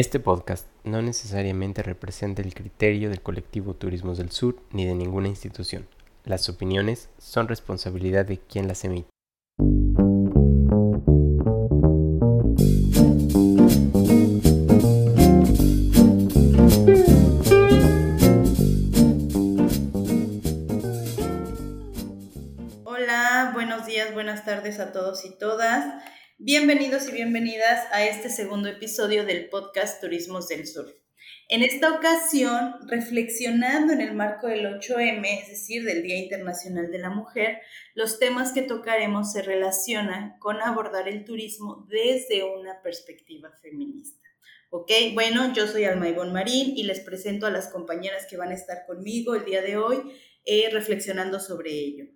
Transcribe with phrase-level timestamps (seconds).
[0.00, 5.28] Este podcast no necesariamente representa el criterio del colectivo Turismos del Sur ni de ninguna
[5.28, 5.86] institución.
[6.24, 9.10] Las opiniones son responsabilidad de quien las emite.
[22.84, 25.84] Hola, buenos días, buenas tardes a todos y todas.
[26.42, 30.86] Bienvenidos y bienvenidas a este segundo episodio del podcast Turismos del Sur.
[31.50, 36.98] En esta ocasión, reflexionando en el marco del 8M, es decir, del Día Internacional de
[36.98, 37.60] la Mujer,
[37.94, 44.26] los temas que tocaremos se relacionan con abordar el turismo desde una perspectiva feminista.
[44.70, 44.90] ¿Ok?
[45.12, 48.54] Bueno, yo soy Alma Ivonne Marín y les presento a las compañeras que van a
[48.54, 50.10] estar conmigo el día de hoy
[50.46, 52.06] eh, reflexionando sobre ello.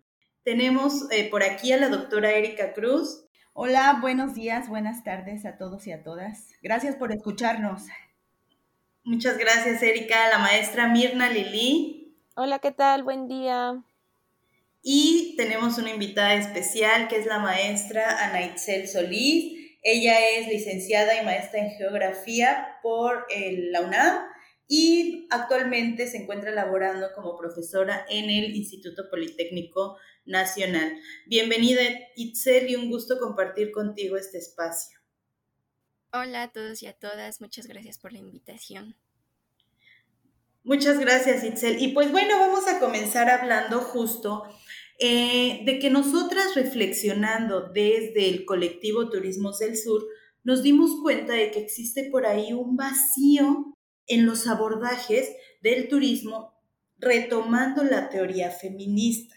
[0.44, 3.23] Tenemos eh, por aquí a la doctora Erika Cruz,
[3.56, 6.48] Hola, buenos días, buenas tardes a todos y a todas.
[6.60, 7.84] Gracias por escucharnos.
[9.04, 10.28] Muchas gracias, Erika.
[10.28, 12.16] La maestra Mirna Lili.
[12.34, 13.04] Hola, ¿qué tal?
[13.04, 13.80] Buen día.
[14.82, 19.76] Y tenemos una invitada especial que es la maestra Ana Itzel Solís.
[19.84, 24.33] Ella es licenciada y maestra en geografía por la UNAM
[24.66, 30.96] y actualmente se encuentra laborando como profesora en el Instituto Politécnico Nacional.
[31.26, 31.82] Bienvenida
[32.16, 34.98] Itzel y un gusto compartir contigo este espacio.
[36.12, 38.96] Hola a todos y a todas, muchas gracias por la invitación.
[40.62, 41.82] Muchas gracias Itzel.
[41.82, 44.44] Y pues bueno, vamos a comenzar hablando justo
[44.98, 50.06] eh, de que nosotras reflexionando desde el colectivo Turismos del Sur,
[50.42, 53.73] nos dimos cuenta de que existe por ahí un vacío
[54.06, 55.28] en los abordajes
[55.62, 56.54] del turismo
[56.98, 59.34] retomando la teoría feminista.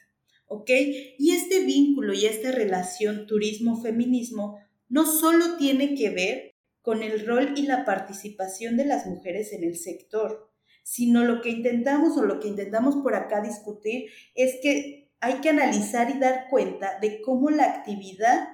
[0.48, 0.70] ¿ok?
[1.18, 4.60] Y este vínculo y esta relación turismo-feminismo
[4.90, 9.64] no solo tiene que ver con el rol y la participación de las mujeres en
[9.64, 10.50] el sector,
[10.84, 15.50] sino lo que intentamos o lo que intentamos por acá discutir es que hay que
[15.50, 18.48] analizar y dar cuenta de cómo la actividad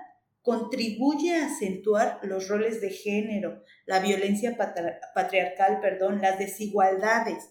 [0.44, 4.56] contribuye a acentuar los roles de género, la violencia
[5.16, 7.50] patriarcal, perdón, las desigualdades.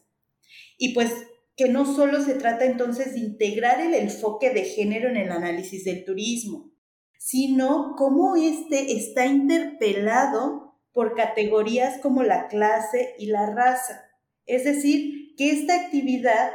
[0.77, 1.11] Y pues
[1.57, 5.85] que no solo se trata entonces de integrar el enfoque de género en el análisis
[5.85, 6.71] del turismo,
[7.19, 14.05] sino cómo éste está interpelado por categorías como la clase y la raza.
[14.45, 16.51] Es decir, que esta actividad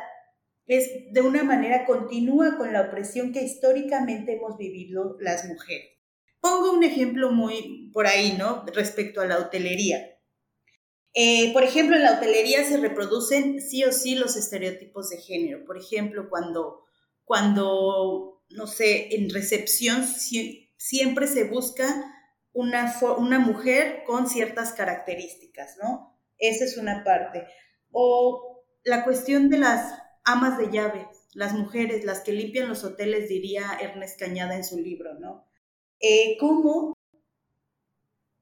[0.67, 5.96] es de una manera continua con la opresión que históricamente hemos vivido las mujeres.
[6.47, 8.63] Pongo un ejemplo muy por ahí, ¿no?
[8.73, 10.17] Respecto a la hotelería.
[11.13, 15.65] Eh, por ejemplo, en la hotelería se reproducen sí o sí los estereotipos de género.
[15.65, 16.83] Por ejemplo, cuando,
[17.25, 20.05] cuando no sé, en recepción
[20.77, 22.13] siempre se busca
[22.53, 26.17] una, una mujer con ciertas características, ¿no?
[26.37, 27.45] Esa es una parte.
[27.91, 29.93] O la cuestión de las
[30.23, 34.79] amas de llave, las mujeres, las que limpian los hoteles, diría Ernest Cañada en su
[34.79, 35.46] libro, ¿no?
[35.99, 36.93] Eh, ¿cómo,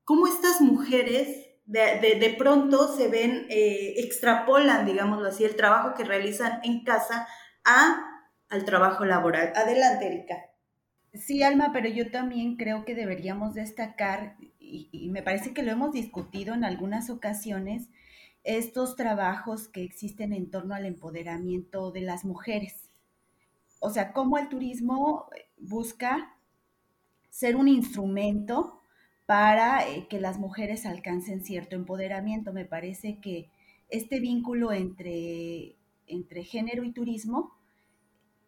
[0.04, 6.60] ¿Cómo estas mujeres de, pronto se ven, eh, extrapolan, digámoslo así, el trabajo que realizan
[6.64, 7.28] en casa
[7.64, 9.52] a, al trabajo laboral.
[9.56, 10.36] Adelante, Erika.
[11.14, 15.92] Sí, Alma, pero yo también creo que deberíamos destacar, y, me parece que lo hemos
[15.92, 17.90] discutido en algunas ocasiones,
[18.44, 22.92] estos trabajos que existen en torno al empoderamiento de las mujeres.
[23.80, 26.35] O sea, cómo el turismo busca
[27.36, 28.80] ser un instrumento
[29.26, 32.54] para eh, que las mujeres alcancen cierto empoderamiento.
[32.54, 33.50] Me parece que
[33.90, 35.76] este vínculo entre,
[36.08, 37.52] entre género y turismo,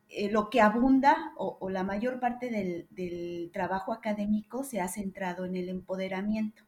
[0.08, 5.58] eh, lo que abunda o, la mayor parte del, trabajo académico se ha centrado en
[5.58, 6.64] el empoderamiento.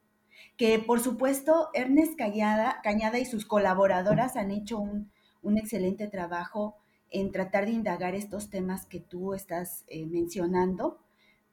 [0.57, 5.09] Que por supuesto Ernest Cañada, Cañada y sus colaboradoras han hecho un,
[5.55, 6.75] excelente trabajo
[7.11, 10.99] en tratar de indagar estos temas que tú estás eh, mencionando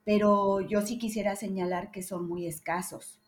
[0.07, 3.19] pero yo sí quisiera señalar que son muy escasos.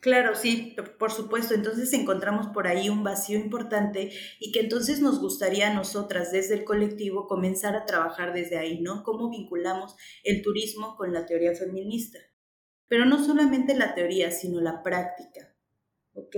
[0.00, 1.54] Claro, sí, por supuesto.
[1.54, 4.10] Entonces encontramos por ahí un vacío importante
[4.40, 8.80] y que entonces nos gustaría a nosotras desde el colectivo comenzar a trabajar desde ahí,
[8.80, 9.04] ¿no?
[9.04, 9.94] ¿Cómo vinculamos
[10.24, 12.18] el turismo con la teoría feminista?
[12.88, 15.54] Pero no solamente la teoría, sino la práctica,
[16.14, 16.34] ¿ok?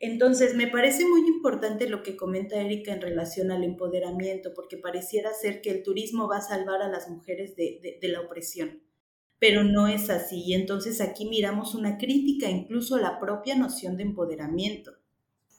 [0.00, 5.32] Entonces, me parece muy importante lo que comenta Erika en relación al empoderamiento, porque pareciera
[5.32, 8.84] ser que el turismo va a salvar a las mujeres de, de la opresión
[9.38, 10.42] pero no es así.
[10.46, 14.92] Y entonces aquí miramos una crítica incluso la propia noción de empoderamiento.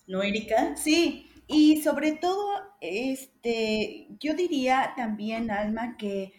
[0.07, 0.75] ¿No, Erika?
[0.77, 2.45] Sí, y sobre todo,
[2.81, 6.33] este, yo diría también, Alma, que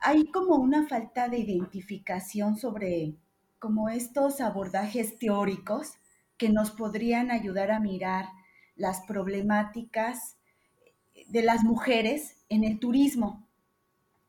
[0.00, 3.16] hay como una falta de identificación sobre
[3.58, 5.94] como estos abordajes teóricos
[6.36, 8.26] que nos podrían ayudar a mirar
[8.74, 10.36] las problemáticas
[11.28, 13.46] de las mujeres en el turismo.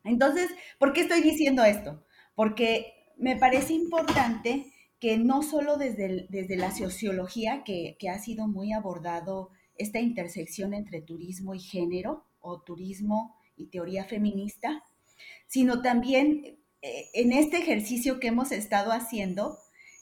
[0.04, 2.06] Entonces, ¿por qué estoy diciendo esto?
[2.36, 8.48] Porque me parece importante que no solo desde, desde la sociología, que, que ha sido
[8.48, 14.84] muy abordado esta intersección entre turismo y género, o turismo y teoría feminista,
[15.48, 19.58] sino también eh, en este ejercicio que hemos estado haciendo,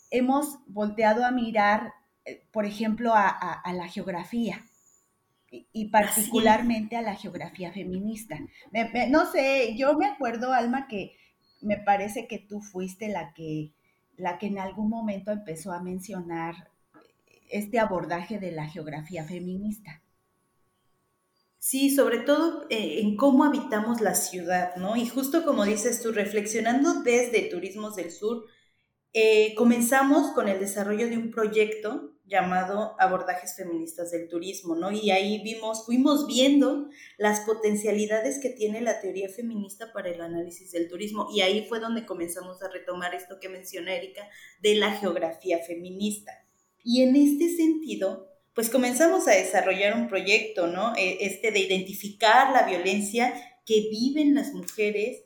[0.10, 1.94] hemos volteado a mirar,
[2.26, 4.66] eh, por ejemplo, a, la geografía
[5.50, 8.40] y, particularmente a la geografía feminista.
[9.10, 11.16] no sé, yo me acuerdo, Alma, que
[11.62, 13.72] me parece que tú fuiste la que,
[14.18, 16.70] la que en algún momento empezó a mencionar
[17.50, 20.02] este abordaje de la geografía feminista.
[21.60, 24.96] Sí, sobre todo eh, en cómo habitamos la ciudad, ¿no?
[24.96, 28.46] Y justo como dices tú, reflexionando desde Turismos del Sur,
[29.14, 34.90] eh, comenzamos con el desarrollo de un proyecto llamado Abordajes Feministas del Turismo, ¿no?
[34.90, 36.88] Y ahí vimos, fuimos viendo
[37.18, 41.28] las potencialidades que tiene la teoría feminista para el análisis del turismo.
[41.34, 44.30] Y ahí fue donde comenzamos a retomar esto que menciona Erika
[44.62, 46.32] de la geografía feminista.
[46.84, 50.96] Y en este sentido, pues comenzamos a desarrollar un proyecto, ¿no?
[50.96, 53.34] E, este de identificar la violencia
[53.66, 55.26] que viven las mujeres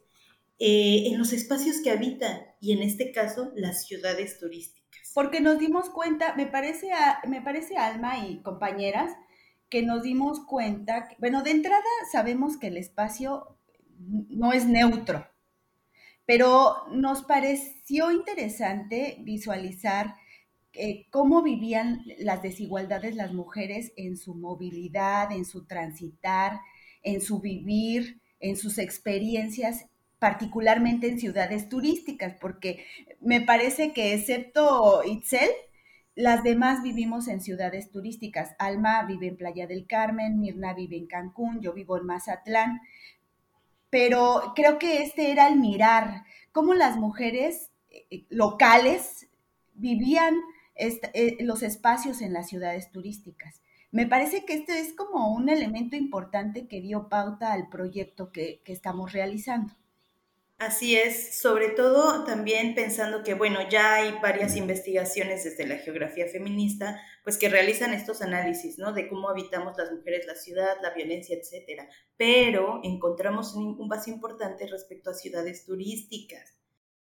[0.60, 5.12] eh, en los espacios que habitan y en este caso las ciudades turísticas.
[5.14, 6.90] Porque nos dimos cuenta, me parece,
[7.28, 9.12] me parece Alma y compañeras,
[9.70, 13.58] que nos dimos cuenta, bueno, de entrada sabemos que el espacio
[13.98, 15.28] no es neutro,
[16.26, 20.16] pero nos pareció interesante visualizar
[20.74, 26.60] eh, cómo vivían las desigualdades las mujeres en su movilidad, en su transitar,
[27.02, 29.86] en su vivir, en sus experiencias,
[30.26, 32.84] particularmente en ciudades turísticas, porque
[33.22, 35.52] me parece que excepto Itzel,
[36.16, 38.56] las demás vivimos en ciudades turísticas.
[38.58, 42.82] Alma vive en Playa del Carmen, Mirna vive en Cancún, yo vivo en Mazatlán,
[43.92, 49.30] pero creo que este era el mirar cómo las mujeres eh, locales
[49.76, 50.34] vivían
[50.74, 53.62] eh, los espacios en las ciudades turísticas.
[53.92, 58.64] Me parece que este es como un elemento importante que dio pauta al proyecto que,
[58.66, 59.72] estamos realizando.
[60.58, 66.28] Así es, sobre todo también pensando que, bueno, ya hay varias investigaciones desde la geografía
[66.28, 68.94] feminista, pues que realizan estos análisis, ¿no?
[68.94, 71.90] De cómo habitamos las mujeres la ciudad, la violencia, etcétera.
[72.16, 76.56] Pero encontramos un, un base importante respecto a ciudades turísticas.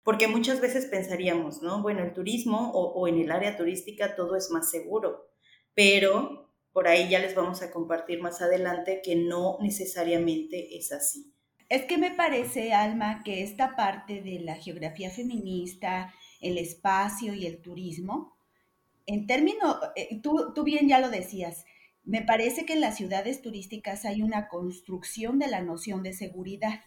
[0.03, 1.81] Porque muchas veces pensaríamos, ¿no?
[1.81, 5.29] Bueno, el turismo o, en el área turística todo es más seguro,
[5.73, 11.33] pero por ahí ya les vamos a compartir más adelante que no necesariamente es así.
[11.73, 17.47] Es que me parece, Alma, que esta parte de la geografía feminista, el espacio y
[17.47, 18.37] el turismo,
[19.07, 21.65] en términos, eh, tú, tú bien ya lo decías,
[22.03, 26.81] me parece que en las ciudades turísticas hay una construcción de la noción de seguridad.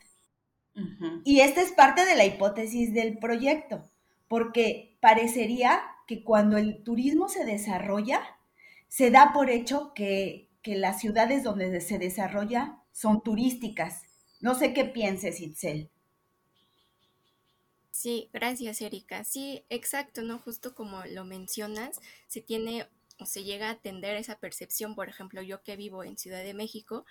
[1.24, 3.90] Y esta es parte de la hipótesis del proyecto,
[4.28, 8.22] porque parecería que cuando el turismo se desarrolla,
[8.86, 14.05] se da por hecho que, las ciudades donde se desarrolla son turísticas.
[14.46, 15.90] No sé qué pienses, Itzel.
[17.90, 19.24] Sí, gracias, Erika.
[19.24, 20.38] Sí, exacto, ¿no?
[20.38, 21.98] Justo como lo mencionas,
[22.28, 22.86] se tiene
[23.18, 26.54] o se llega a atender esa percepción, por ejemplo, yo que vivo en Ciudad de
[26.54, 27.04] México,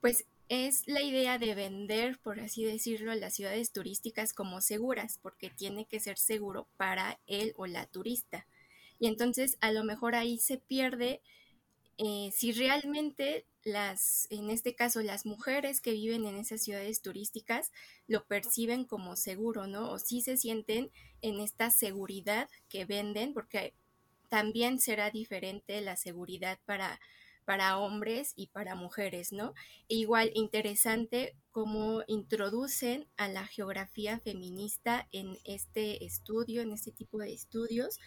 [0.00, 5.50] pues es la idea de vender, por así decirlo, las ciudades turísticas como seguras, porque
[5.50, 8.46] tiene que ser seguro para él o la turista.
[8.98, 11.20] Y entonces a lo mejor ahí se pierde
[11.98, 17.72] eh, si realmente las, en este caso, las mujeres que viven en esas ciudades turísticas
[18.06, 19.90] lo perciben como seguro, ¿no?
[19.90, 20.90] O si se sienten
[21.22, 23.74] en esta seguridad que venden, porque
[24.28, 27.00] también será diferente la seguridad para
[27.50, 29.54] para hombres y para mujeres, ¿no?
[29.88, 37.18] E igual interesante cómo introducen a la geografía feminista en este estudio, en este tipo
[37.18, 37.98] de estudios,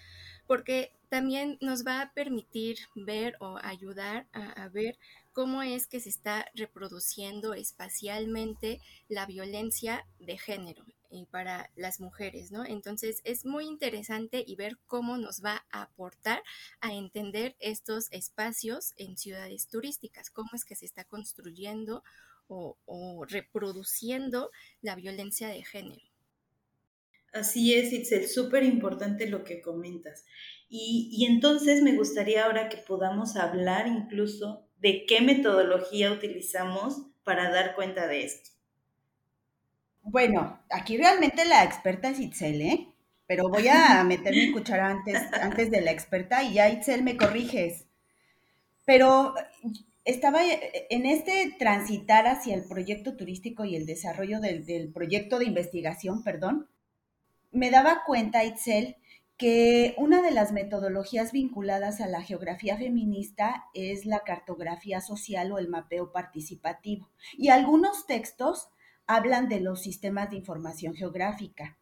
[0.47, 4.97] porque también nos va a permitir ver o ayudar a, ver
[5.31, 12.51] cómo es que se está reproduciendo espacialmente la violencia de género y para las mujeres,
[12.51, 12.65] ¿no?
[12.65, 16.41] Entonces es muy interesante y ver cómo nos va a aportar
[16.81, 22.03] a entender estos espacios en ciudades turísticas, cómo es que se está construyendo
[22.47, 26.12] o, reproduciendo la violencia de género.
[27.33, 30.23] Así es, Itzel, súper importante lo que comentas.
[30.69, 37.51] Y, y, entonces me gustaría ahora que podamos hablar incluso de qué metodología utilizamos para
[37.51, 38.51] dar cuenta de esto.
[40.03, 42.93] Bueno, aquí realmente la experta es Itzel, ¿eh?
[43.27, 47.17] pero voy a meter mi cuchara antes, antes de la experta y ya Itzel me
[47.17, 47.85] corriges.
[48.85, 49.33] Pero
[50.05, 55.45] estaba en este transitar hacia el proyecto turístico y el desarrollo del, del proyecto de
[55.45, 56.67] investigación, perdón,
[57.53, 58.97] me daba cuenta, Itzel,
[59.37, 65.57] que una de las metodologías vinculadas a la geografía feminista es la cartografía social o
[65.57, 67.09] el mapeo participativo.
[67.37, 68.69] Y algunos textos
[69.07, 71.77] hablan de los sistemas de información geográfica.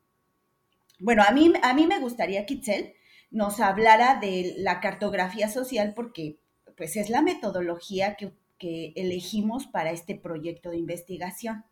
[1.00, 2.94] Bueno, a mí, a mí me gustaría que Itzel
[3.32, 6.40] nos hablara de la cartografía social porque
[6.78, 11.66] pues es la metodología que, que elegimos para este proyecto de investigación.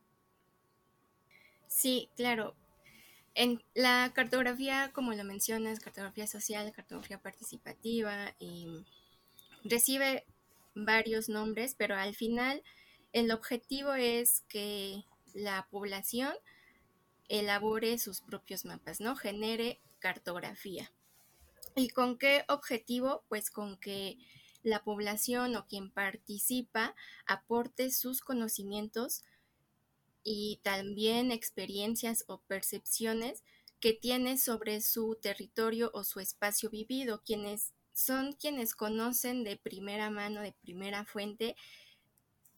[1.67, 2.55] Sí, claro.
[3.39, 8.67] En la cartografía, como lo mencionas, cartografía social, cartografía participativa, y
[9.63, 10.25] recibe
[10.75, 12.61] varios nombres, pero al final
[13.13, 16.33] el objetivo es que la población
[17.29, 19.15] elabore sus propios mapas, ¿no?
[19.15, 20.91] Genere cartografía.
[21.77, 23.23] ¿Y con qué objetivo?
[23.29, 24.17] Pues con que
[24.63, 26.93] la población o quien participa
[27.25, 29.23] aporte sus conocimientos
[30.23, 33.43] y también experiencias o percepciones
[33.79, 40.09] que tiene sobre su territorio o su espacio vivido, quienes son quienes conocen de primera
[40.09, 41.55] mano, de primera fuente,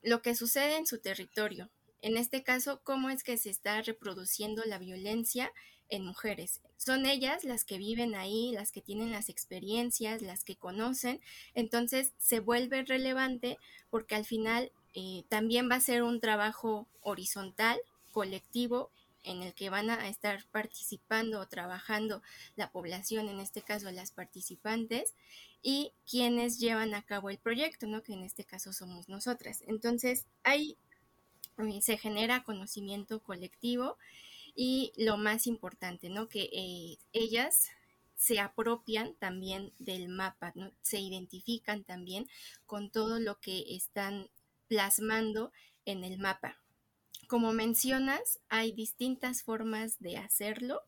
[0.01, 1.69] lo que sucede en su territorio.
[2.01, 5.51] En este caso, cómo es que se está reproduciendo la violencia
[5.89, 6.61] en mujeres.
[6.77, 11.21] Son ellas las que viven ahí, las que tienen las experiencias, las que conocen.
[11.53, 13.57] Entonces se vuelve relevante
[13.89, 17.79] porque al final eh, también va a ser un trabajo horizontal,
[18.11, 18.91] colectivo,
[19.23, 22.21] en el que van a estar participando o trabajando
[22.55, 25.13] la población, en este caso las participantes,
[25.61, 28.01] y quienes llevan a cabo el proyecto, ¿no?
[28.01, 29.63] que en este caso somos nosotras.
[29.67, 30.77] Entonces, ahí
[31.59, 33.97] eh, se genera conocimiento colectivo
[34.55, 36.27] y lo más importante, ¿no?
[36.27, 37.69] que eh, ellas
[38.15, 40.71] se apropian también del mapa, ¿no?
[40.81, 42.27] se identifican también
[42.65, 44.29] con todo lo que están
[44.71, 45.51] plasmando
[45.83, 46.55] en el mapa.
[47.27, 50.81] Como mencionas, hay distintas formas de hacerlo.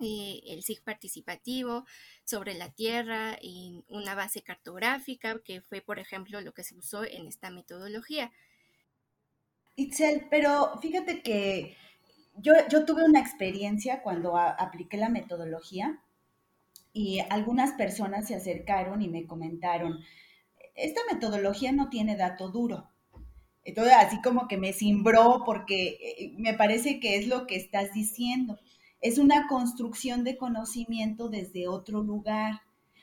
[0.00, 1.84] Eh, el SIG participativo
[2.24, 7.04] sobre la Tierra y una base cartográfica, que fue, por ejemplo, lo que se usó
[7.04, 8.32] en esta metodología.
[9.74, 11.76] Itzel, pero fíjate que
[12.36, 16.02] yo, yo tuve una experiencia cuando apliqué la metodología
[16.94, 20.00] y algunas personas se acercaron y me comentaron,
[20.76, 22.90] esta metodología no tiene dato duro.
[23.64, 27.92] Entonces, así como que me cimbró porque eh, me parece que es lo que estás
[27.92, 28.58] diciendo.
[29.00, 32.60] Es una construcción de conocimiento desde otro lugar.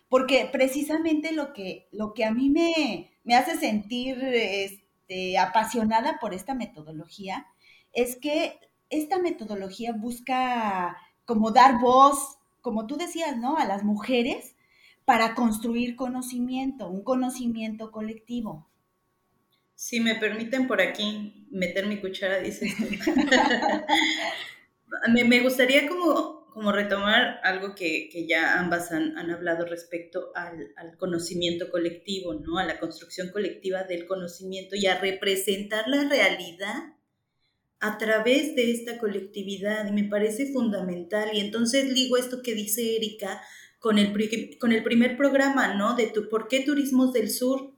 [0.08, 6.34] Porque precisamente lo que, lo que a mí me, me hace sentir este, apasionada por
[6.34, 7.48] esta metodología
[7.94, 13.58] es que esta metodología busca como dar voz, como tú decías, ¿no?
[13.58, 14.56] A las mujeres
[15.06, 18.70] para construir conocimiento, un conocimiento colectivo.
[19.76, 22.68] Si me permiten por aquí meter mi cuchara, dice.
[25.14, 30.32] me, me, gustaría como, como retomar algo que, que ya ambas han, han hablado respecto
[30.36, 32.60] al, al, conocimiento colectivo, ¿no?
[32.60, 36.94] A la construcción colectiva del conocimiento y a representar la realidad
[37.80, 39.86] a través de esta colectividad.
[39.88, 41.30] Y me parece fundamental.
[41.34, 43.42] Y entonces digo esto que dice Erika
[43.84, 45.94] con el, con el primer programa, ¿no?
[45.94, 47.74] De tu, ¿por qué Turismos del Sur?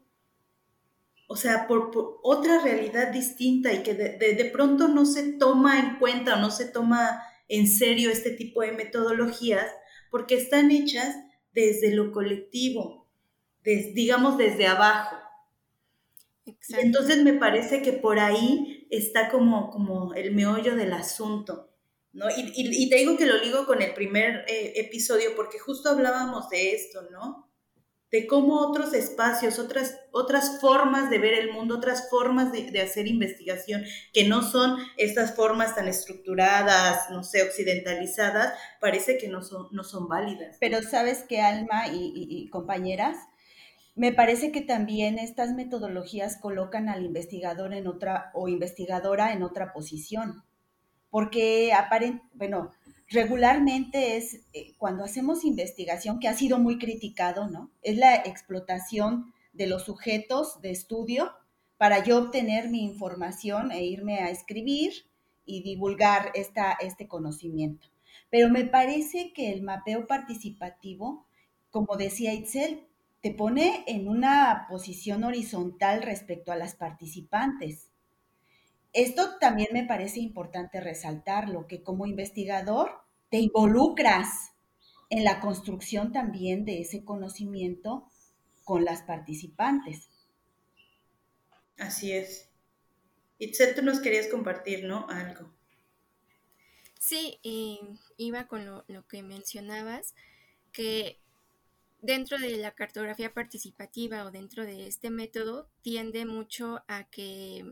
[1.28, 1.90] O sea, por,
[2.22, 6.52] otra realidad distinta y que de, de, pronto no se toma en cuenta o no
[6.52, 9.66] se toma en serio este tipo de metodologías
[10.12, 11.16] porque están hechas
[11.56, 13.08] desde lo colectivo,
[13.64, 15.16] digamos desde abajo.
[16.78, 21.75] entonces me parece que por ahí está como, como el meollo del asunto.
[22.16, 22.28] ¿No?
[22.36, 26.74] Y, te digo que lo ligo con el primer eh, episodio porque justo hablábamos de
[26.74, 27.52] esto, ¿no?
[28.10, 32.80] De cómo otros espacios, otras, otras formas de ver el mundo, otras formas de, de,
[32.80, 39.42] hacer investigación, que no son estas formas tan estructuradas, no sé, occidentalizadas, parece que no
[39.42, 40.56] son, no son válidas.
[40.62, 43.18] Pero sabes que Alma y, y compañeras,
[43.94, 49.74] me parece que también estas metodologías colocan al investigador en otra o investigadora en otra
[49.74, 50.46] posición
[51.16, 51.72] porque
[52.34, 52.72] bueno,
[53.08, 57.72] regularmente es eh, cuando hacemos investigación, que ha sido muy criticado, ¿no?
[57.84, 61.32] Es la explotación de los sujetos de estudio
[61.78, 64.92] para yo obtener mi información e irme a escribir
[65.46, 67.88] y divulgar esta, este conocimiento.
[68.30, 71.28] Pero me parece que el mapeo participativo,
[71.72, 72.88] como decía Itzel,
[73.22, 77.90] te pone en una posición horizontal respecto a las participantes.
[78.96, 84.54] Esto también me parece importante resaltarlo, que como investigador te involucras
[85.10, 88.10] en la construcción también de ese conocimiento
[88.64, 90.08] con las participantes.
[91.78, 92.50] Así es.
[93.38, 95.10] Itzel, tú nos querías compartir, ¿no?
[95.10, 95.54] Algo.
[96.98, 97.38] Sí,
[98.16, 100.16] iba con lo, lo que mencionabas,
[100.72, 101.20] que
[102.02, 107.66] dentro de la cartografía participativa o dentro de este método tiende mucho a que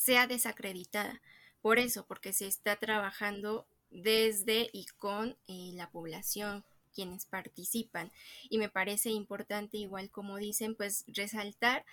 [0.00, 1.20] sea desacreditada.
[1.60, 6.64] Por eso, porque se está trabajando desde y con eh, la población,
[6.94, 8.10] quienes participan.
[8.48, 11.84] Y me parece importante, igual como dicen, pues resaltar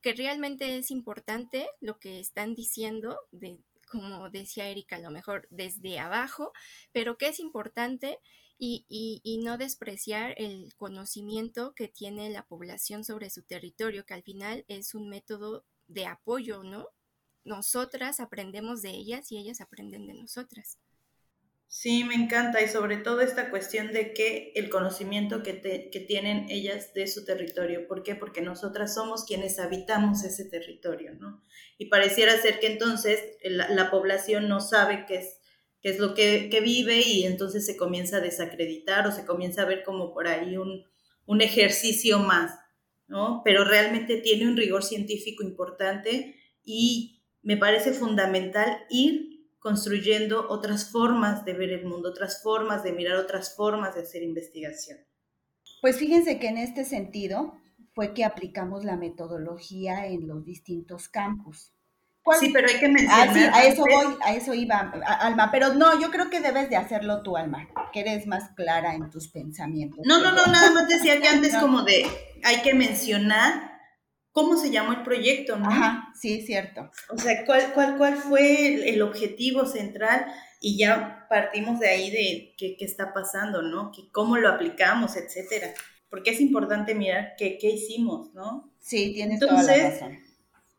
[0.00, 3.58] que realmente es importante lo que están diciendo, de,
[3.90, 6.52] como decía Erika, a lo mejor desde abajo,
[6.92, 8.20] pero que es importante
[8.58, 14.22] y, y, no despreciar el conocimiento que tiene la población sobre su territorio, que al
[14.22, 16.86] final es un método de apoyo, ¿no?
[17.44, 20.78] Nosotras aprendemos de ellas y ellas aprenden de nosotras.
[21.72, 25.60] Sí, me encanta y sobre todo esta cuestión de que el conocimiento que,
[25.92, 27.86] que, tienen ellas de su territorio.
[27.86, 28.16] ¿Por qué?
[28.16, 31.44] Porque nosotras somos quienes habitamos ese territorio, ¿no?
[31.78, 35.38] Y pareciera ser que entonces la, población no sabe qué es,
[35.80, 39.62] qué es lo que, que, vive y entonces se comienza a desacreditar o se comienza
[39.62, 40.84] a ver como por ahí un,
[41.26, 42.52] un ejercicio más,
[43.06, 43.42] ¿no?
[43.44, 51.44] Pero realmente tiene un rigor científico importante y me parece fundamental ir construyendo otras formas
[51.44, 54.98] de ver el mundo, otras formas de mirar, otras formas de hacer investigación.
[55.80, 57.54] Pues fíjense que en este sentido
[57.94, 61.72] fue que aplicamos la metodología en los distintos campus.
[62.38, 63.28] Sí, pero hay que mencionar.
[63.28, 65.50] Ah, sí, a eso voy, a eso iba, Alma.
[65.50, 69.10] Pero no, yo creo que debes de hacerlo tú, Alma, que eres más clara en
[69.10, 70.00] tus pensamientos.
[70.06, 72.06] No, no, no, nada más decía que antes como de,
[72.44, 73.69] hay que mencionar
[74.32, 75.68] cómo se llamó el proyecto, ¿no?
[75.68, 76.90] Ajá, sí, cierto.
[77.10, 80.26] O sea, ¿cuál, cuál, cuál fue el, objetivo central?
[80.60, 83.90] Y ya partimos de ahí de qué, qué está pasando, ¿no?
[83.92, 85.72] Que cómo lo aplicamos, etcétera.
[86.08, 88.72] Porque es importante mirar qué, qué hicimos, ¿no?
[88.78, 90.18] Sí, tienes toda la razón.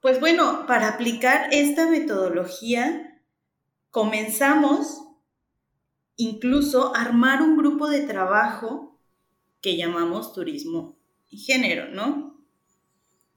[0.02, 3.22] Pues bueno, para aplicar esta metodología,
[3.92, 5.04] comenzamos
[6.16, 9.00] incluso a armar un grupo de trabajo
[9.62, 10.98] que llamamos turismo
[11.30, 12.31] y género, ¿no?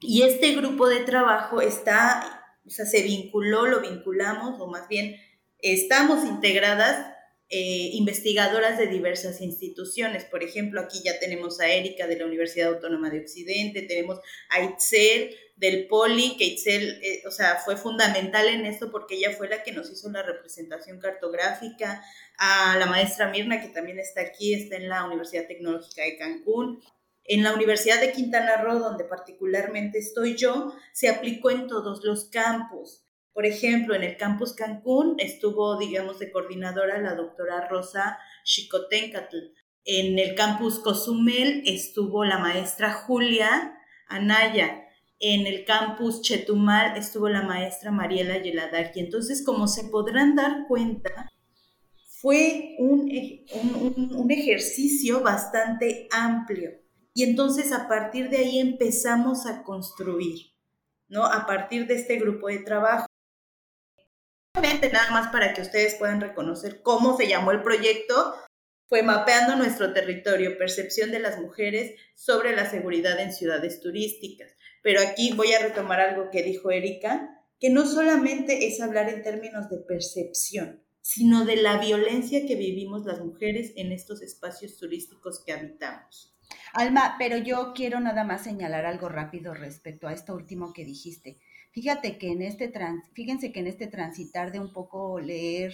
[0.07, 5.15] Y este grupo de trabajo está, o sea, se vinculó, lo vinculamos, o más bien
[5.59, 7.15] estamos integradas
[7.47, 10.25] eh, investigadoras de diversas instituciones.
[10.25, 14.63] Por ejemplo, aquí ya tenemos a Erika de la Universidad Autónoma de Occidente, tenemos a
[14.63, 19.47] Itzel del Poli, que Itzel, eh, o sea, fue fundamental en esto porque ella fue
[19.47, 22.03] la que nos hizo la representación cartográfica,
[22.39, 26.81] a la maestra Mirna, que también está aquí, está en la Universidad Tecnológica de Cancún,
[27.27, 32.25] en la Universidad de Quintana Roo, donde particularmente estoy yo, se aplicó en todos los
[32.25, 33.03] campos.
[33.33, 39.37] Por ejemplo, en el campus Cancún estuvo, digamos, de coordinadora la doctora Rosa Chicotencatl.
[39.83, 44.83] En el campus Cozumel estuvo la maestra Julia Anaya.
[45.19, 48.99] En el campus Chetumal estuvo la maestra Mariela Yeladaki.
[48.99, 51.31] Entonces, como se podrán dar cuenta,
[52.07, 53.11] fue un,
[54.15, 56.84] un ejercicio bastante amplio
[57.15, 60.51] y entonces a partir de ahí empezamos a construir,
[61.07, 61.25] ¿no?
[61.25, 63.07] A partir de este grupo de trabajo.
[64.53, 68.35] Nada más para que ustedes puedan reconocer cómo se llamó el proyecto,
[68.87, 74.51] fue mapeando nuestro territorio, percepción de las mujeres sobre la seguridad en ciudades turísticas.
[74.83, 79.23] Pero aquí voy a retomar algo que dijo Erika, que no solamente es hablar en
[79.23, 85.41] términos de percepción, sino de la violencia que vivimos las mujeres en estos espacios turísticos
[85.45, 86.34] que habitamos.
[86.73, 91.37] Alma, pero yo quiero nada más señalar algo rápido respecto a esto último que dijiste.
[91.71, 95.73] Fíjate que en este trans, fíjense que en este transitar de un poco leer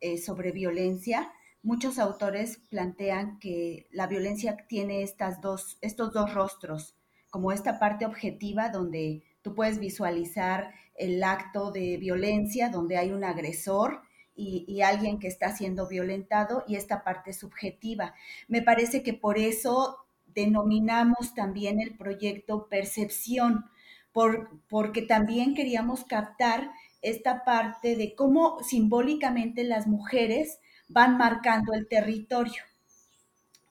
[0.00, 6.94] eh, sobre violencia, muchos autores plantean que la violencia tiene estas dos, estos dos rostros,
[7.30, 13.24] como esta parte objetiva donde tú puedes visualizar el acto de violencia, donde hay un
[13.24, 14.02] agresor
[14.36, 18.14] y, y, alguien que está siendo violentado, y esta parte subjetiva.
[18.48, 20.03] Me parece que por eso
[20.34, 23.64] denominamos también el proyecto Percepción,
[24.12, 26.70] porque también queríamos captar
[27.02, 32.62] esta parte de cómo simbólicamente las mujeres van marcando el territorio.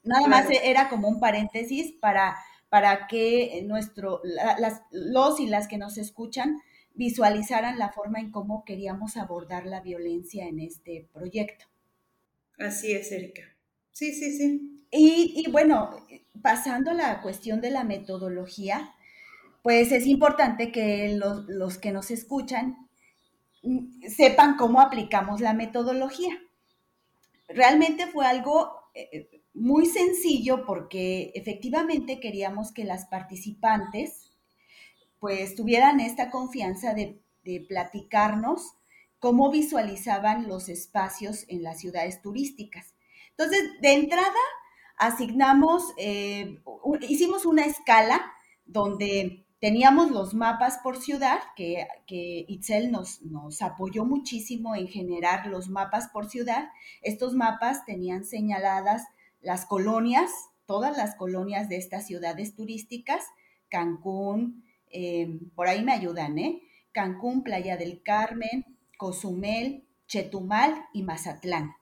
[0.02, 2.36] Nada más era como un paréntesis para,
[2.68, 6.60] para que nuestro, las, los y las que nos escuchan
[6.94, 11.66] visualizaran la forma en cómo queríamos abordar la violencia en este proyecto.
[12.58, 13.53] Así es, Erika.
[13.94, 14.86] Sí, sí, sí.
[14.90, 15.96] Y, bueno,
[16.42, 18.94] pasando a la cuestión de la metodología,
[19.62, 21.16] pues es importante que
[21.48, 22.76] los, que nos escuchan
[23.62, 26.38] mm, sepan cómo aplicamos la metodología.
[27.48, 34.32] realmente fue algo eh, muy sencillo porque efectivamente queríamos que las participantes
[35.20, 37.20] pues tuvieran esta confianza de,
[37.68, 38.74] platicarnos
[39.18, 42.93] cómo visualizaban los espacios en las ciudades turísticas.
[43.36, 44.30] Entonces, de entrada,
[44.96, 46.62] asignamos, eh,
[47.08, 48.32] hicimos una escala
[48.64, 53.20] donde teníamos los mapas por ciudad, que, que Itzel nos,
[53.62, 56.68] apoyó muchísimo en generar los mapas por ciudad.
[57.02, 59.04] Estos mapas tenían señaladas
[59.40, 60.30] las colonias,
[60.66, 63.24] todas las colonias de estas ciudades turísticas,
[63.68, 66.62] Cancún, eh, por ahí me ayudan, ¿eh?
[66.92, 68.64] Cancún, Playa del Carmen,
[68.96, 71.74] Cozumel, Chetumal y Mazatlán.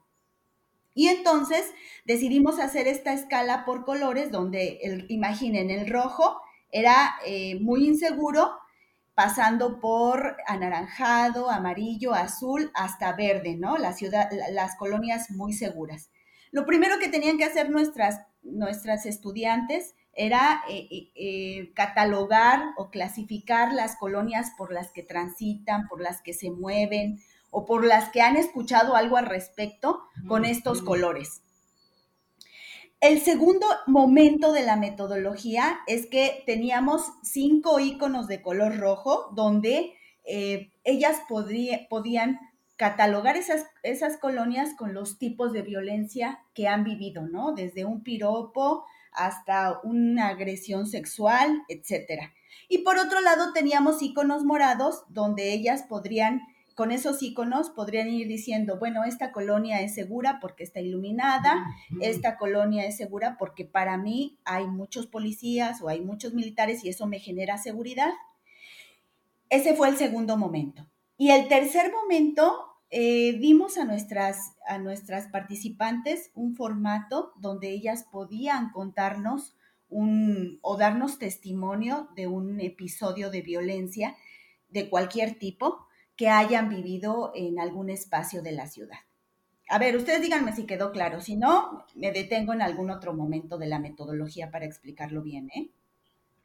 [0.94, 1.72] Y entonces
[2.04, 8.50] decidimos hacer esta escala por colores donde, el, imaginen, el rojo era eh, muy inseguro,
[9.14, 13.76] pasando por anaranjado, amarillo, azul, hasta verde, ¿no?
[13.76, 16.10] La ciudad, las colonias muy seguras.
[16.50, 23.72] Lo primero que tenían que hacer nuestras, nuestras estudiantes era eh, eh, catalogar o clasificar
[23.72, 27.18] las colonias por las que transitan, por las que se mueven
[27.52, 31.42] o por las que han escuchado algo al respecto con estos colores.
[33.00, 39.94] El segundo momento de la metodología es que teníamos cinco iconos de color rojo donde
[40.24, 41.20] ellas
[41.88, 42.40] podían
[42.76, 47.52] catalogar esas, esas colonias con los tipos de violencia que han vivido, ¿no?
[47.52, 52.32] Desde un piropo hasta una agresión sexual, etcétera.
[52.68, 56.40] Y por otro lado teníamos iconos morados donde ellas podrían,
[56.74, 61.64] con esos iconos, podrían ir diciendo, bueno, esta colonia es segura porque está iluminada,
[62.00, 66.88] esta colonia es segura porque para mí hay muchos policías o hay muchos militares y
[66.88, 68.12] eso me genera seguridad.
[69.50, 70.86] Ese fue el segundo momento.
[71.18, 78.06] Y el tercer momento eh, dimos a nuestras, a nuestras participantes un formato donde ellas
[78.10, 79.56] podían contarnos
[79.88, 84.16] un, o darnos testimonio de un episodio de violencia
[84.68, 85.86] de cualquier tipo
[86.22, 88.98] que hayan vivido en algún espacio de la ciudad.
[89.68, 93.58] A ver, ustedes díganme si quedó claro, si no, me detengo en algún otro momento
[93.58, 95.72] de la metodología para explicarlo bien, ¿eh?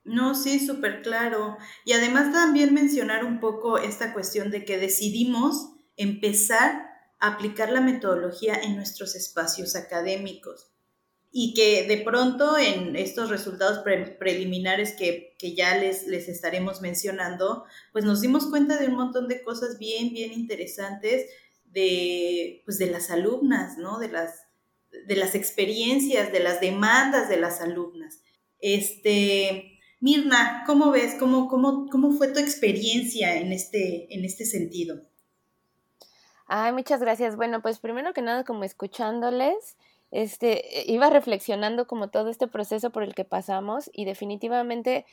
[0.03, 1.57] No, sí, súper claro.
[1.85, 6.87] Y además también mencionar un poco esta cuestión de que decidimos empezar
[7.19, 10.71] a aplicar la metodología en nuestros espacios académicos
[11.39, 13.83] y que de pronto en estos resultados
[14.17, 19.43] preliminares que, ya les, les estaremos mencionando, pues nos dimos cuenta de un montón de
[19.43, 21.29] cosas bien, bien interesantes
[21.65, 23.99] de, pues de las alumnas, ¿no?
[23.99, 24.47] De las,
[25.05, 28.23] de las experiencias, de las demandas de las alumnas.
[28.59, 31.17] Este, Mirna, ¿cómo ves?
[31.19, 35.03] ¿Cómo, cómo, cómo fue tu experiencia en este, en este sentido?
[36.47, 37.35] Ay, muchas gracias.
[37.35, 39.77] Bueno, pues primero que nada, como escuchándoles,
[40.11, 45.05] este, iba reflexionando como todo este proceso por el que pasamos y definitivamente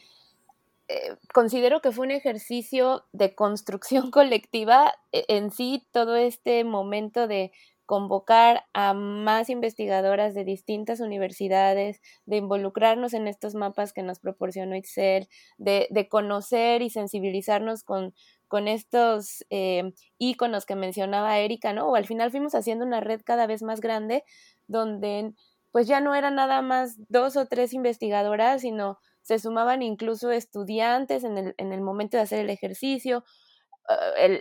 [0.88, 7.26] eh, considero que fue un ejercicio de construcción colectiva e, en sí, todo este momento
[7.26, 7.52] de
[7.86, 14.74] convocar a más investigadoras de distintas universidades, de involucrarnos en estos mapas que nos proporcionó
[14.74, 15.28] de,
[15.90, 18.14] de conocer y sensibilizarnos con
[18.48, 21.88] con estos eh, íconos que mencionaba Erika, ¿no?
[21.88, 24.24] O al final fuimos haciendo una red cada vez más grande
[24.66, 25.34] donde
[25.72, 31.24] pues ya no eran nada más dos o tres investigadoras, sino se sumaban incluso estudiantes
[31.24, 33.24] en el, en el momento de hacer el ejercicio,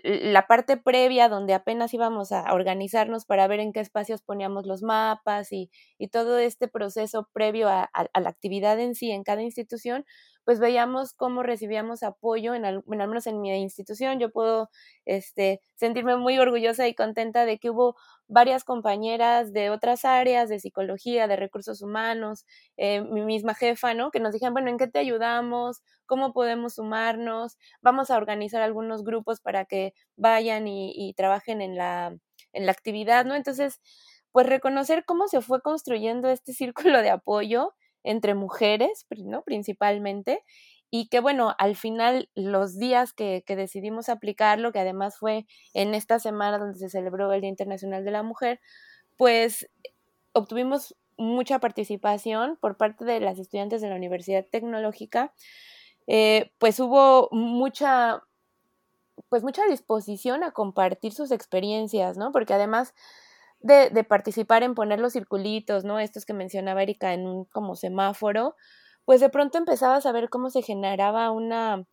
[0.04, 4.84] la parte previa donde apenas íbamos a organizarnos para ver en qué espacios poníamos los
[4.84, 10.06] mapas y, y todo este proceso previo a, la actividad en sí en cada institución,
[10.46, 14.20] pues veíamos cómo recibíamos apoyo, en al, menos en mi institución.
[14.20, 14.70] Yo puedo
[15.06, 17.96] este, sentirme muy orgullosa y contenta de que hubo
[18.34, 22.46] varias compañeras de otras áreas, de psicología, de recursos humanos,
[22.78, 24.12] eh, mi misma jefa, ¿no?
[24.12, 25.82] Que nos dijeron, bueno, ¿en qué te ayudamos?
[26.06, 27.58] ¿Cómo podemos sumarnos?
[27.82, 32.16] Vamos a organizar algunos grupos para que vayan y, y trabajen en la,
[32.54, 33.36] en la actividad, ¿no?
[33.36, 33.80] Entonces,
[34.32, 36.54] pues reconocer cómo se fue construyendo este
[36.94, 39.44] círculo de apoyo entre mujeres, ¿no?
[39.44, 40.42] Principalmente,
[40.96, 45.96] y que bueno, al final los días que, que, decidimos aplicarlo, que además fue en
[45.96, 48.60] esta semana donde se celebró el Día Internacional de la Mujer,
[49.18, 49.68] pues
[50.34, 55.34] obtuvimos mucha participación por parte de las estudiantes de la Universidad Tecnológica,
[56.06, 58.22] eh, pues hubo mucha,
[59.30, 62.32] pues mucha disposición a compartir sus experiencias, ¿no?
[62.32, 62.94] Porque además
[63.62, 65.98] de, participar en poner los circulitos, ¿no?
[65.98, 68.56] Estos que mencionaba Erika en un como semáforo,
[69.06, 71.86] pues de pronto empezabas a ver cómo se generaba una,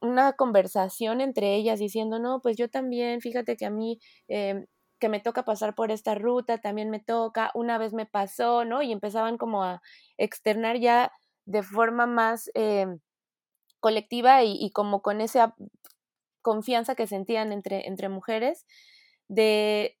[0.00, 3.98] una conversación entre ellas diciendo, no, pues yo también, fíjate que a mí
[4.28, 4.66] em,
[4.98, 8.82] que me toca pasar por esta ruta, también me toca, una vez me pasó, ¿no?
[8.82, 9.82] Y empezaban como a
[10.16, 11.12] externar ya
[11.44, 12.86] de forma más eh,
[13.80, 15.54] colectiva y, como con esa
[16.42, 18.66] confianza que sentían entre, entre mujeres
[19.28, 19.98] de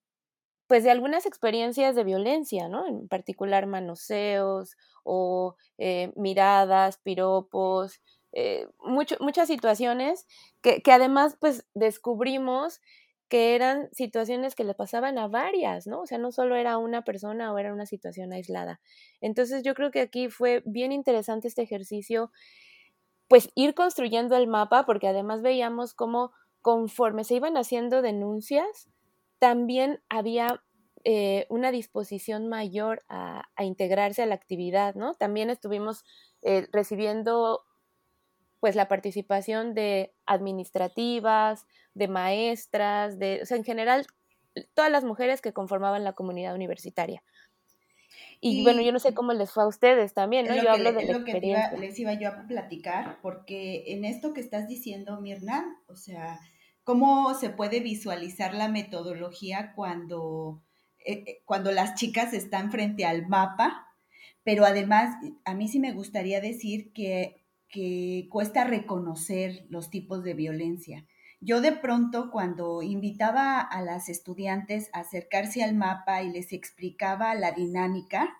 [0.66, 2.86] pues de algunas experiencias de violencia, ¿no?
[2.86, 8.00] En particular manoseos o eh, miradas, piropos,
[8.32, 10.26] eh, muchas situaciones
[10.60, 12.80] que, que, además pues descubrimos
[13.28, 16.02] que eran situaciones que le pasaban a varias, ¿no?
[16.02, 18.80] O sea, no solo era una persona o era una situación aislada.
[19.20, 22.30] Entonces yo creo que aquí fue bien interesante este ejercicio,
[23.28, 28.88] pues ir construyendo el mapa, porque además veíamos cómo conforme se iban haciendo denuncias,
[29.38, 30.62] también había
[31.04, 35.14] eh, una disposición mayor a, integrarse a la actividad, ¿no?
[35.14, 36.04] También estuvimos
[36.42, 37.62] eh, recibiendo
[38.60, 44.06] pues la participación de administrativas, de maestras, de, o sea, en general,
[44.74, 47.22] todas las mujeres que conformaban la comunidad universitaria.
[48.40, 50.56] Y, bueno, yo no sé cómo les fue a ustedes también, ¿no?
[50.56, 51.70] Yo hablo de la experiencia.
[51.70, 56.40] Que les iba yo a platicar, porque en esto que estás diciendo, Mirna, o sea,
[56.86, 60.62] cómo se puede visualizar la metodología cuando,
[61.04, 63.88] eh, eh, cuando las chicas están frente al mapa,
[64.42, 70.34] pero además, a mí sí me gustaría decir que que cuesta reconocer los tipos de
[70.34, 71.06] violencia.
[71.40, 77.34] Yo de pronto cuando invitaba a las estudiantes a acercarse al mapa y les explicaba
[77.34, 78.38] la dinámica,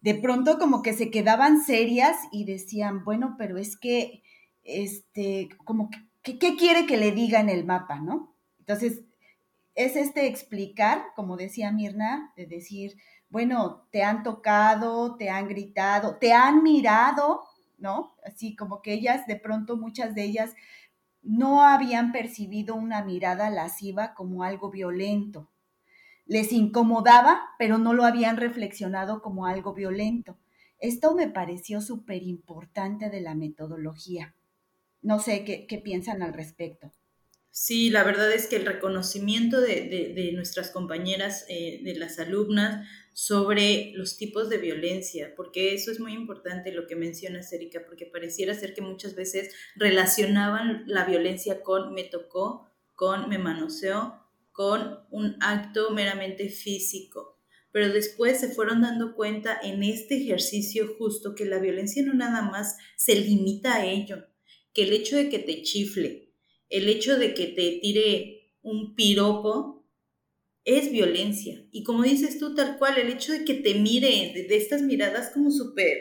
[0.00, 4.22] de pronto como que se quedaban serias y decían, bueno, pero es que,
[4.64, 8.34] este, como, que, ¿qué quiere que le diga en el mapa, no?
[8.58, 9.02] Entonces,
[9.74, 12.96] es este explicar, como decía Mirna, de decir,
[13.30, 17.42] bueno, te han tocado, te han gritado, te han mirado,
[17.78, 18.14] ¿no?
[18.24, 20.54] Así como que ellas, de pronto muchas de ellas
[21.22, 25.48] no habían percibido una mirada lasciva como algo violento.
[26.26, 30.36] Les incomodaba, pero no lo habían reflexionado como algo violento.
[30.78, 34.34] Esto me pareció súper importante de la metodología.
[35.02, 36.92] No sé qué, piensan al respecto.
[37.50, 43.92] Sí, la verdad es que el reconocimiento de, nuestras compañeras, eh, de las alumnas, sobre
[43.94, 48.54] los tipos de violencia, porque eso es muy importante lo que mencionas, Erika, porque pareciera
[48.54, 55.36] ser que muchas veces relacionaban la violencia con me tocó, con me manoseó, con un
[55.40, 57.38] acto meramente físico.
[57.70, 62.42] Pero después se fueron dando cuenta en este ejercicio justo que la violencia no nada
[62.42, 64.26] más se limita a ello,
[64.72, 66.32] que el hecho de que te chifle,
[66.68, 69.82] el hecho de que te tire un piropo
[70.64, 71.66] es violencia.
[71.70, 75.30] Y como dices tú, tal cual, el hecho de que te mire de, estas miradas
[75.30, 75.98] como súper,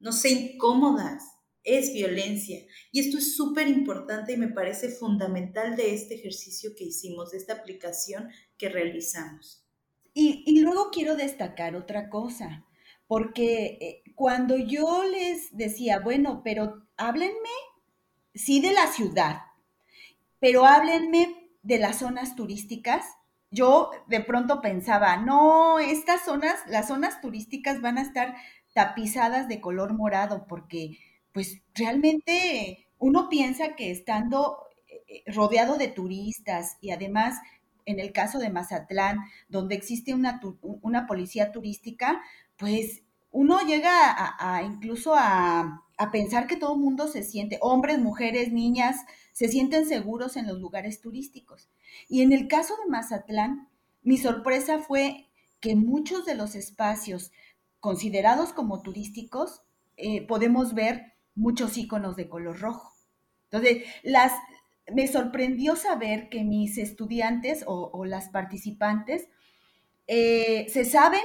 [0.00, 1.22] no sé, incómodas,
[1.62, 2.60] es violencia.
[2.92, 7.38] Y esto es súper importante y me parece fundamental de este ejercicio que hicimos, de
[7.38, 9.64] esta aplicación que realizamos.
[10.12, 12.64] Y, luego quiero destacar otra cosa,
[13.08, 17.50] porque eh, cuando yo les decía, bueno, pero háblenme,
[18.34, 19.42] sí de la ciudad,
[20.40, 23.04] pero háblenme de las zonas turísticas.
[23.50, 28.34] Yo de pronto pensaba, no, estas zonas, las zonas turísticas van a estar
[28.74, 30.98] tapizadas de color morado porque
[31.32, 37.38] pues realmente uno piensa que estando eh, rodeado de turistas y además
[37.86, 39.18] en el caso de Mazatlán,
[39.48, 42.22] donde existe una, una policía turística,
[42.56, 43.90] pues uno llega
[44.38, 48.96] a, incluso a, a, pensar que todo el mundo se siente, hombres, mujeres, niñas,
[49.32, 51.68] se sienten seguros en los lugares turísticos.
[52.08, 53.68] Y en el caso de Mazatlán,
[54.02, 55.28] mi sorpresa fue
[55.60, 57.32] que muchos de los espacios
[57.80, 59.62] considerados como turísticos
[59.96, 62.92] eh, podemos ver muchos iconos de color rojo.
[63.50, 64.32] Entonces, las,
[64.92, 69.28] me sorprendió saber que mis estudiantes o, las participantes
[70.06, 71.22] eh, se saben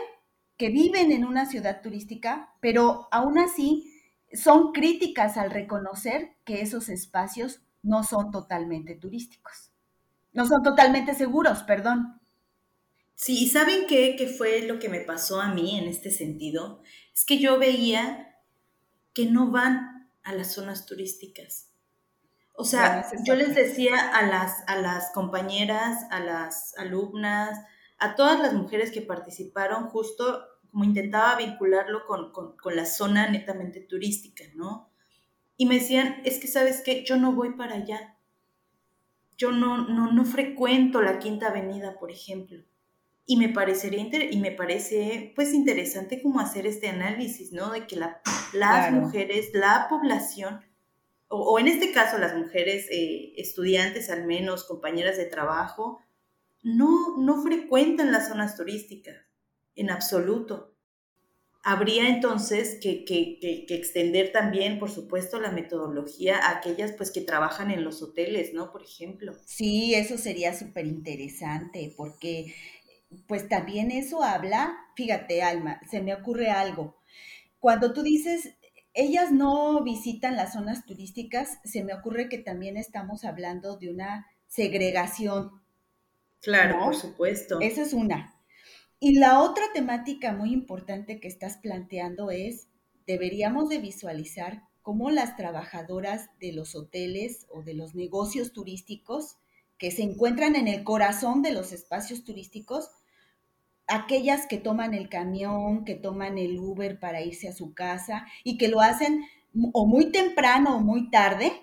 [0.58, 3.89] que viven en una ciudad turística, pero aún así
[4.34, 9.72] son críticas al reconocer que esos espacios no son totalmente turísticos.
[10.34, 12.20] No son totalmente seguros, perdón.
[13.16, 16.82] Sí, ¿y saben qué, qué fue lo que me pasó a mí en este sentido?
[17.14, 18.38] Es que yo veía
[19.14, 21.70] que no van a las zonas turísticas.
[22.54, 27.58] O sea, yo les decía a las, a las compañeras, a las alumnas,
[27.98, 33.30] a todas las mujeres que participaron, justo como intentaba vincularlo con, con, con la zona
[33.30, 34.90] netamente turística, ¿no?
[35.62, 38.16] y me decían, es que sabes qué, yo no voy para allá.
[39.38, 42.64] Yo no, no, no frecuento la Quinta Avenida, por ejemplo.
[43.26, 47.72] Y me parecería y me parece pues interesante como hacer este análisis, ¿no?
[47.72, 48.22] De que la,
[48.54, 50.62] las mujeres, la población,
[51.28, 56.00] o, en este caso las mujeres eh, estudiantes al menos, compañeras de trabajo,
[56.64, 59.18] no, no frecuentan las zonas turísticas,
[59.80, 60.76] en absoluto.
[61.64, 63.04] Habría entonces que,
[63.70, 68.72] extender también, por supuesto, la metodología a aquellas pues que trabajan en los hoteles, ¿no?
[68.72, 69.36] Por ejemplo.
[69.46, 72.54] Sí, eso sería súper interesante porque
[73.28, 76.98] pues también eso habla, fíjate Alma, se me ocurre algo.
[77.60, 78.56] Cuando tú dices,
[78.94, 84.28] ellas no visitan las zonas turísticas, se me ocurre que también estamos hablando de una
[84.48, 85.62] segregación.
[86.42, 87.60] Claro, por supuesto.
[87.60, 88.39] Esa es una.
[89.00, 92.68] Y la otra temática muy importante que estás planteando es,
[93.08, 99.38] deberíamos de visualizar cómo las trabajadoras de los hoteles o de los negocios turísticos
[99.78, 102.90] que se encuentran en el corazón de los espacios turísticos,
[103.88, 108.58] aquellas que toman el camión, que toman el Uber para irse a su casa y
[108.58, 109.24] que lo hacen
[109.72, 111.54] o muy temprano o muy tarde,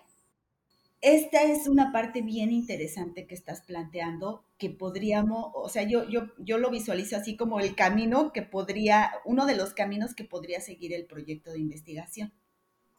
[1.02, 6.28] esta es una parte bien interesante que estás planteando, que podríamos, o sea, yo, yo,
[6.38, 10.60] yo lo visualizo así como el camino que podría, uno de los caminos que podría
[10.60, 12.32] seguir el proyecto de investigación.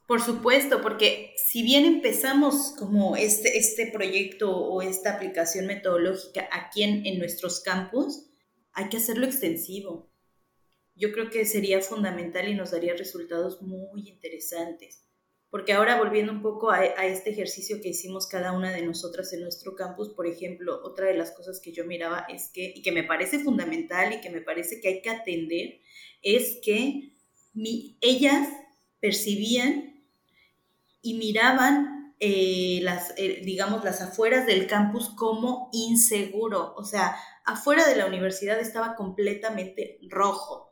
[0.07, 6.83] Por supuesto, porque si bien empezamos como este, este proyecto o esta aplicación metodológica aquí
[6.83, 8.29] en, en nuestros campus,
[8.71, 10.09] hay que hacerlo extensivo.
[10.95, 15.06] Yo creo que sería fundamental y nos daría resultados muy interesantes.
[15.49, 19.41] Porque ahora volviendo un poco a, este ejercicio que hicimos cada una de nosotras en
[19.41, 22.91] nuestro campus, por ejemplo, otra de las cosas que yo miraba es que, y que
[22.91, 25.79] me parece fundamental y que me parece que hay que atender,
[26.21, 27.13] es que
[28.01, 28.49] ellas
[28.99, 30.03] percibían
[31.01, 36.73] y miraban eh, las, eh, digamos, las afueras del campus como inseguro.
[36.75, 40.66] O sea, afuera de la universidad estaba completamente rojo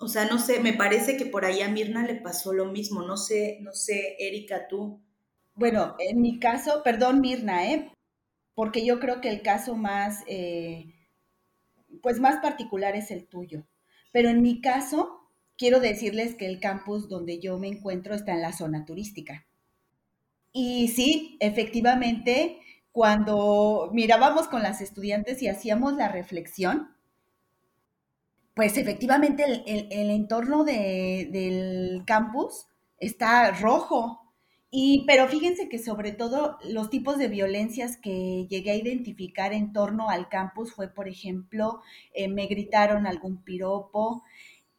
[0.00, 3.02] o sea, no sé, me parece que por ahí a Mirna le pasó lo mismo.
[3.02, 4.98] No sé, no sé, Erika, tú.
[5.54, 7.92] Bueno, en mi caso, perdón, Mirna, ¿eh?
[8.54, 10.94] Porque yo creo que el caso más, eh,
[12.02, 13.66] pues más particular es el tuyo.
[14.10, 18.40] Pero en mi caso, quiero decirles que el campus donde yo me encuentro está en
[18.40, 19.46] la zona turística.
[20.50, 22.58] Y sí, efectivamente,
[22.90, 26.88] cuando mirábamos con las estudiantes y hacíamos la reflexión,
[28.54, 32.66] pues efectivamente el, entorno del campus
[32.98, 34.20] está rojo.
[34.72, 39.72] Y, pero fíjense que sobre todo los tipos de violencias que llegué a identificar en
[39.72, 41.80] torno al campus fue, por ejemplo,
[42.14, 44.22] eh, me gritaron algún piropo,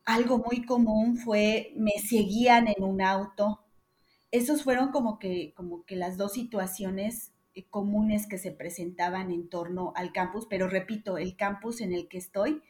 [0.06, 3.62] algo muy común fue me seguían en un auto.
[4.32, 9.50] Esos fueron como que, como que las dos situaciones eh, comunes que se presentaban en
[9.50, 12.62] torno al campus, pero repito, el campus en el que estoy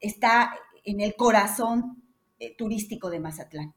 [0.00, 2.02] está en el corazón
[2.38, 3.74] eh, turístico de Mazatlán.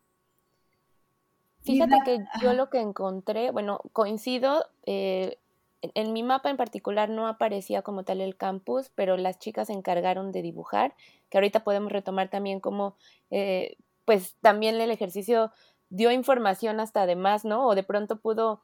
[1.64, 5.38] Fíjate que yo lo que encontré, bueno, coincido, eh,
[5.82, 9.74] en, mi mapa en particular no aparecía como tal el campus, pero las chicas se
[9.74, 10.96] encargaron de dibujar,
[11.30, 12.96] que ahorita podemos retomar también como,
[13.30, 15.52] eh, pues también el ejercicio
[15.90, 17.68] dio información hasta además, ¿no?
[17.68, 18.62] O de pronto pudo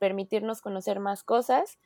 [0.00, 1.78] permitirnos conocer más cosas.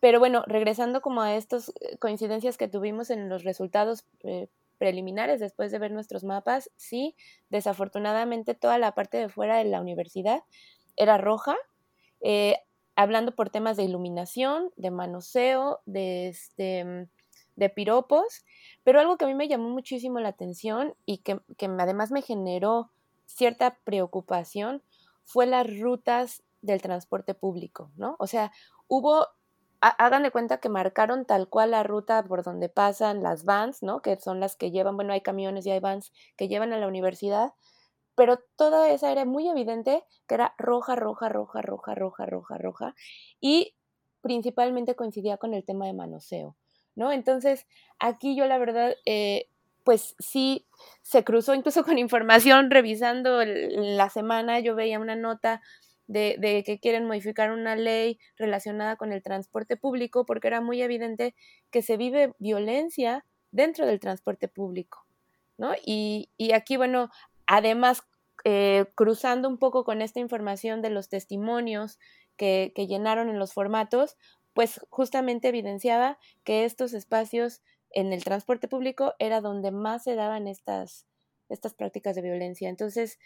[0.00, 5.40] Pero bueno, regresando como a estas eh, coincidencias que tuvimos en los resultados eh, preliminares
[5.40, 7.14] después de ver nuestros mapas, sí,
[7.50, 10.42] desafortunadamente toda la parte de fuera de la universidad
[10.96, 11.54] era roja,
[12.22, 12.56] eh,
[12.96, 17.08] hablando por temas de iluminación, de manoseo, de, este,
[17.56, 18.44] de piropos,
[18.82, 22.22] pero algo que a mí me llamó muchísimo la atención y que, que además me
[22.22, 22.90] generó
[23.26, 24.82] cierta preocupación
[25.24, 28.16] fue las rutas del transporte público, ¿no?
[28.18, 28.52] O sea,
[28.88, 29.28] hubo
[29.80, 34.02] hagan de cuenta que marcaron tal cual la ruta por donde pasan las vans, ¿no?
[34.02, 36.86] Que son las que llevan, bueno, hay camiones y hay vans que llevan a la
[36.86, 37.52] universidad,
[38.14, 42.94] pero toda esa era muy evidente que era roja, roja, roja, roja, roja, roja, roja,
[43.40, 43.74] y
[44.20, 46.56] principalmente coincidía con el tema de manoseo,
[46.94, 47.12] ¿no?
[47.12, 47.66] Entonces,
[47.98, 49.48] aquí yo la verdad, eh,
[49.84, 50.66] pues sí,
[51.02, 55.62] se cruzó incluso con información, revisando la semana, yo veía una nota
[56.10, 61.36] de, que quieren modificar una ley relacionada con el transporte público, porque era muy evidente
[61.70, 65.06] que se vive violencia dentro del transporte público,
[65.56, 65.72] ¿no?
[65.84, 67.10] Y, aquí, bueno,
[67.46, 68.02] además,
[68.44, 72.00] eh, cruzando un poco con esta información de los testimonios
[72.36, 74.16] que, que llenaron en los formatos,
[74.52, 80.48] pues justamente evidenciaba que estos espacios en el transporte público era donde más se daban
[80.48, 81.06] estas,
[81.48, 82.68] estas prácticas de violencia.
[82.68, 83.18] Entonces,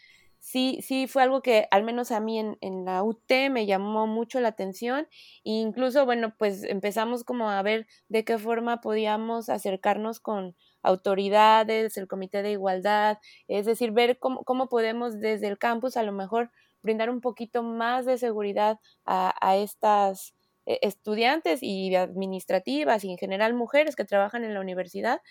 [0.45, 4.07] sí, sí fue algo que al menos a mí en, en, la UT me llamó
[4.07, 5.09] mucho la atención
[5.43, 12.09] incluso, bueno, pues empezamos como a ver de qué forma podíamos acercarnos con autoridades, el
[12.09, 13.19] Comité de Igualdad,
[13.49, 16.51] es decir, ver cómo, cómo podemos desde el campus a lo mejor
[16.83, 20.35] brindar un poquito más de seguridad a, a estas
[20.67, 25.23] eh, estudiantes y administrativas y en general mujeres que trabajan en la universidad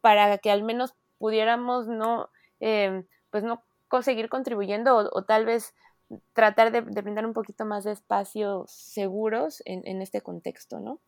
[0.00, 5.74] para que al menos pudiéramos no, em, pues no conseguir contribuyendo o, tal vez
[6.32, 10.98] tratar de, brindar un poquito más de espacios seguros en, en este contexto, ¿no?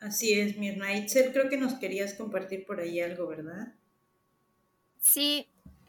[0.00, 0.94] Así es, Mirna.
[0.94, 3.72] Itzel, creo que nos querías compartir por ahí algo, ¿verdad?
[5.00, 5.48] Sí,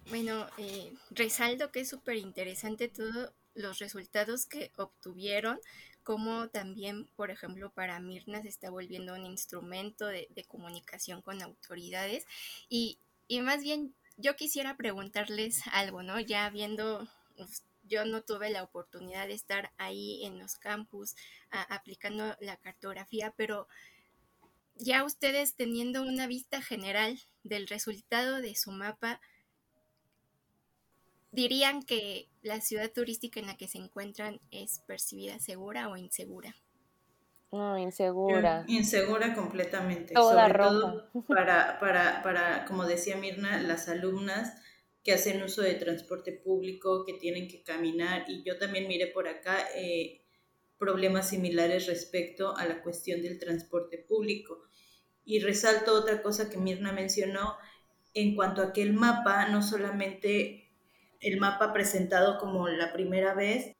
[0.09, 5.59] bueno, eh, resalto que es súper interesante todos los resultados que obtuvieron,
[6.03, 12.25] como también, por ejemplo, para Mirna se está volviendo un instrumento de, comunicación con autoridades.
[12.69, 16.19] Y, y, más bien, yo quisiera preguntarles algo, ¿no?
[16.19, 17.07] Ya viendo,
[17.83, 21.15] yo no tuve la oportunidad de estar ahí en los campus
[21.49, 23.67] aplicando la cartografía, pero
[24.77, 29.21] ya ustedes teniendo una vista general del resultado de su mapa,
[31.31, 36.55] dirían que la ciudad turística en la que se encuentran es percibida segura o insegura.
[37.55, 38.65] No, insegura.
[38.67, 40.13] Insegura completamente.
[40.13, 44.53] Toda Sobre todo para, para, para, como decía Mirna, las alumnas
[45.03, 49.27] que hacen uso de transporte público, que tienen que caminar, y yo también miré por
[49.27, 50.23] acá eh,
[50.77, 54.63] problemas similares respecto a la cuestión del transporte público.
[55.23, 57.55] Y resalto otra cosa que Mirna mencionó
[58.13, 60.71] en cuanto a que el mapa, no solamente
[61.19, 63.75] el mapa presentado como la primera vez,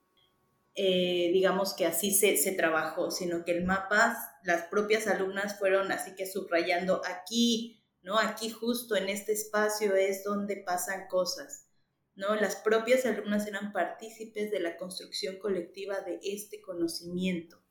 [0.76, 5.90] eh, digamos que así se, se, trabajó, sino que el mapa, las propias alumnas fueron
[5.94, 8.20] así que subrayando aquí, ¿no?
[8.20, 11.70] Aquí justo en este espacio es donde pasan cosas,
[12.14, 12.36] ¿no?
[12.36, 17.64] Las propias alumnas eran partícipes de la construcción colectiva de este conocimiento,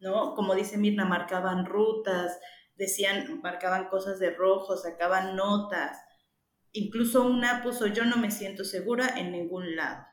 [0.00, 0.34] ¿no?
[0.34, 2.38] Como dice Mirna, marcaban rutas,
[2.76, 5.98] decían, marcaban cosas de rojo, sacaban notas.
[6.72, 10.07] Incluso una puso yo no me siento segura en ningún lado.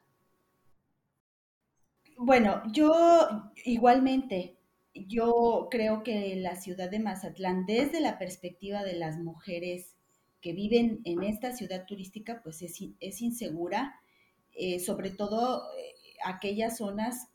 [2.17, 4.57] Bueno, yo igualmente,
[4.93, 9.95] yo creo que la ciudad de Mazatlán, desde la perspectiva de las mujeres
[10.41, 13.99] que viven en esta ciudad turística, pues es, es insegura,
[14.53, 17.27] eh, sobre todo eh, aquellas zonas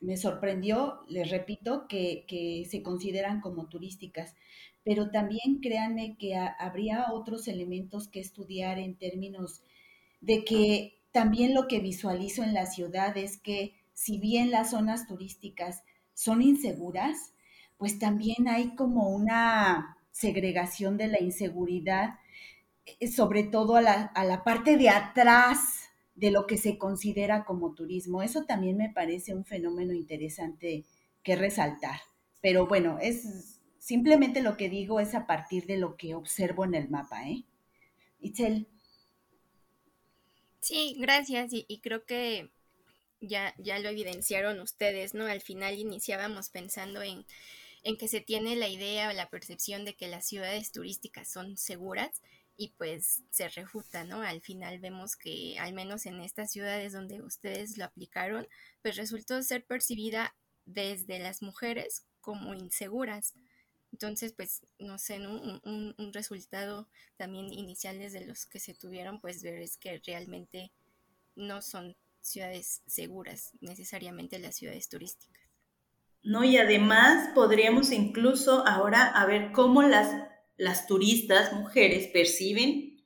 [0.00, 4.34] me sorprendió, les repito, que, se consideran como turísticas,
[4.82, 9.62] pero también créanme que habría otros elementos que estudiar en términos
[10.20, 15.06] de que también lo que visualizo en la ciudad es que si bien las zonas
[15.06, 15.82] turísticas
[16.12, 17.32] son inseguras,
[17.78, 22.18] pues también hay como una segregación de la inseguridad,
[23.00, 25.58] eh, sobre todo a la, a la parte de atrás
[26.14, 28.22] de lo que se considera como turismo.
[28.22, 30.84] Eso también me parece un fenómeno interesante
[31.22, 32.00] que resaltar.
[32.40, 36.74] Pero bueno, es simplemente lo que digo es a partir de lo que observo en
[36.74, 37.44] el mapa, ¿eh?
[38.20, 38.68] Itzel.
[40.60, 41.52] Sí, gracias.
[41.52, 42.50] Y, creo que
[43.26, 45.26] ya, ya lo evidenciaron ustedes, ¿no?
[45.26, 47.24] Al final iniciábamos pensando en,
[47.82, 51.56] en que se tiene la idea o la percepción de que las ciudades turísticas son
[51.56, 52.22] seguras
[52.56, 54.22] y pues se refuta, ¿no?
[54.22, 58.46] Al final vemos que al menos en estas ciudades donde ustedes lo aplicaron,
[58.82, 63.34] pues resultó ser percibida desde las mujeres como inseguras.
[63.92, 65.60] Entonces, pues, no sé, un,
[65.98, 70.72] un, resultado también inicial desde los que se tuvieron, pues ver es que realmente
[71.36, 75.42] no son ciudades seguras, necesariamente las ciudades turísticas.
[76.22, 80.10] No, y además podríamos incluso ahora a ver cómo las
[80.56, 83.04] las turistas mujeres perciben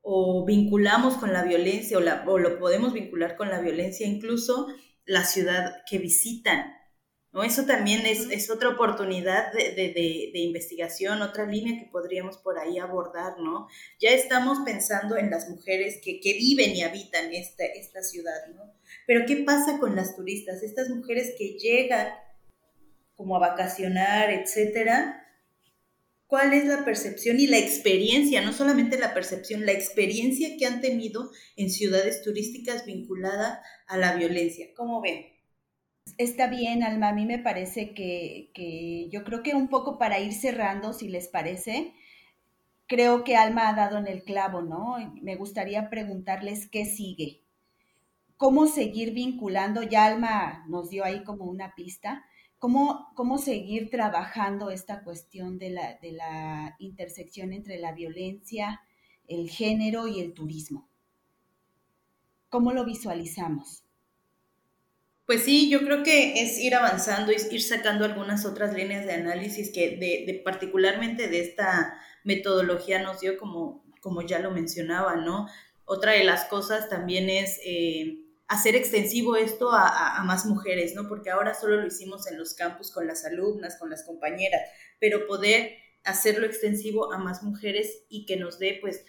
[0.00, 4.68] o vinculamos con la violencia o, lo podemos vincular con la violencia incluso
[5.04, 6.72] la ciudad que visitan.
[7.32, 7.42] ¿No?
[7.42, 13.68] Eso también es, otra oportunidad de, investigación, otra línea que podríamos por ahí abordar, ¿no?
[14.00, 18.72] Ya estamos pensando en las mujeres que, viven y habitan esta, esta ciudad, ¿no?
[19.06, 20.62] Pero ¿qué pasa con las turistas?
[20.62, 22.08] Estas mujeres que llegan
[23.14, 25.26] como a vacacionar, etcétera,
[26.28, 30.80] ¿cuál es la percepción y la experiencia, no solamente la percepción, la experiencia que han
[30.80, 33.58] tenido en ciudades turísticas vinculadas
[33.88, 34.68] a la violencia?
[34.76, 35.37] ¿Cómo ven?
[36.16, 40.18] Está bien, Alma, a mí me parece que, que yo creo que un poco para
[40.20, 41.94] ir cerrando, si les parece,
[42.86, 44.96] creo que Alma ha dado en el clavo, ¿no?
[45.20, 47.42] Me gustaría preguntarles qué sigue.
[48.36, 49.82] ¿Cómo seguir vinculando?
[49.82, 52.24] Ya Alma nos dio ahí como una pista,
[52.58, 58.80] ¿Cómo, ¿Cómo seguir trabajando esta cuestión de la, de la intersección entre la violencia,
[59.28, 60.88] el género y el turismo?
[62.48, 63.84] ¿Cómo lo visualizamos?
[65.28, 69.12] Pues sí, yo creo que es ir avanzando, es ir sacando algunas otras líneas de
[69.12, 75.46] análisis que de, particularmente de esta metodología nos dio como, como ya lo mencionaba, ¿no?
[75.84, 81.08] Otra de las cosas también es eh, hacer extensivo esto a, más mujeres, ¿no?
[81.08, 84.62] Porque ahora solo lo hicimos en los campus con las alumnas, con las compañeras,
[84.98, 89.04] pero poder hacerlo extensivo a más mujeres y que nos dé, pues,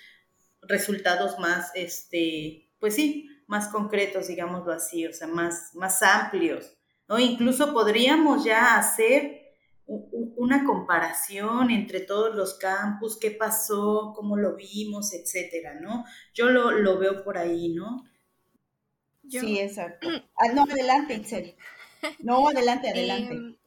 [0.64, 6.78] resultados más, este, pues sí, más concretos, digámoslo así, o sea, más, más amplios,
[7.08, 7.18] ¿no?
[7.18, 9.42] Incluso podríamos ya hacer
[9.88, 16.06] una comparación entre todos los campus, qué pasó, cómo lo vimos, etcétera, ¿no?
[16.36, 18.04] Yo lo, lo veo por ahí, ¿no?
[19.28, 20.08] Sí, exacto.
[20.38, 21.56] Ah, no, adelante, Itzel.
[22.20, 23.34] No, adelante, adelante.
[23.34, 23.58] Em,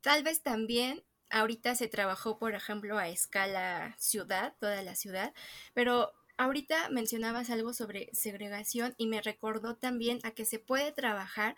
[0.00, 5.34] tal vez también ahorita se trabajó, por ejemplo, a escala ciudad, toda la ciudad,
[5.74, 11.54] pero ahorita mencionabas algo sobre segregación y me recordó también a que se puede trabajar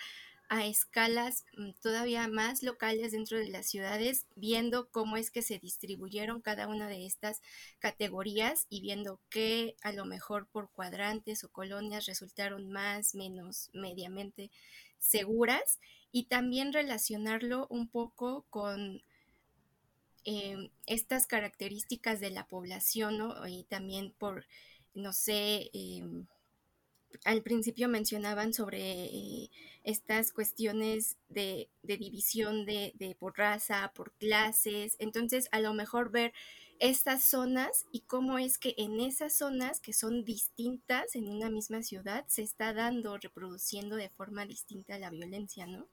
[0.49, 5.59] a escalas mm, todavía más locales dentro de las ciudades, viendo cómo es que se
[5.59, 7.43] distribuyeron cada una de estas
[7.79, 14.51] categorías y viendo qué a lo mejor por cuadrantes o colonias resultaron más, menos, mediamente
[14.99, 15.79] seguras
[16.12, 19.03] y también relacionarlo un poco con
[20.27, 23.47] em, estas características de la población ¿no?
[23.49, 24.47] y también por,
[24.95, 26.27] no sé, em,
[27.24, 29.51] al principio mencionaban sobre eh,
[29.85, 36.33] estas cuestiones de, división de, por raza, por clases, entonces a lo mejor ver
[36.79, 41.83] estas zonas y cómo es que en esas zonas que son distintas en una misma
[41.83, 45.89] ciudad se está dando, reproduciendo de forma distinta la violencia, ¿no?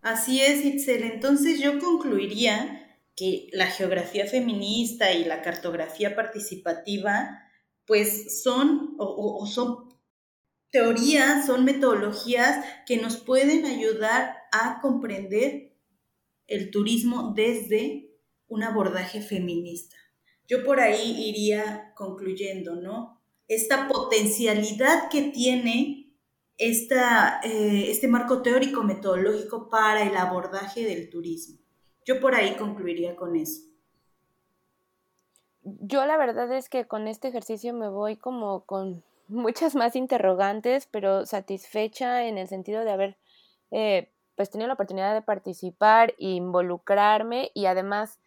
[0.00, 1.02] Así es, Itzel.
[1.02, 7.42] Entonces yo concluiría que la geografía feminista y la cartografía participativa
[7.84, 9.88] pues son o, son
[10.70, 15.74] teorías, son metodologías que nos pueden ayudar a comprender
[16.46, 18.10] el turismo desde
[18.46, 19.96] un abordaje feminista.
[20.46, 23.20] Yo por ahí iría concluyendo, ¿no?
[23.48, 25.97] Esta potencialidad que tiene
[26.58, 31.58] eh, este marco teórico metodológico para el abordaje del turismo.
[32.04, 33.68] Yo por ahí concluiría con eso
[35.80, 40.86] yo la verdad es que con este ejercicio me voy como con muchas más interrogantes,
[40.86, 43.16] pero satisfecha en el sentido de haber
[43.70, 48.20] eh, pues tenido la oportunidad de participar, involucrarme y además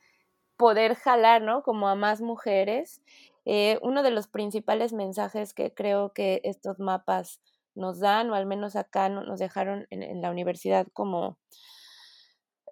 [0.58, 1.64] poder jalar, ¿no?
[1.64, 3.02] Como a más mujeres.
[3.46, 7.40] Eh, uno de los principales mensajes que creo que estos mapas
[7.76, 11.38] nos dan, o al menos acá nos dejaron en, la universidad como,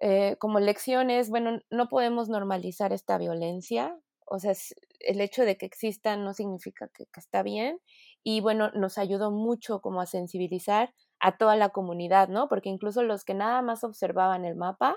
[0.00, 3.96] eh, como lecciones, bueno, no podemos normalizar esta violencia,
[4.26, 4.52] o sea,
[5.00, 7.80] el hecho de que exista no significa que, está bien
[8.22, 12.48] y bueno, nos ayudó mucho como a sensibilizar a toda la comunidad, ¿no?
[12.48, 14.96] Porque incluso los que nada más observaban el mapa,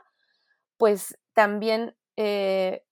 [0.78, 2.84] pues también eh,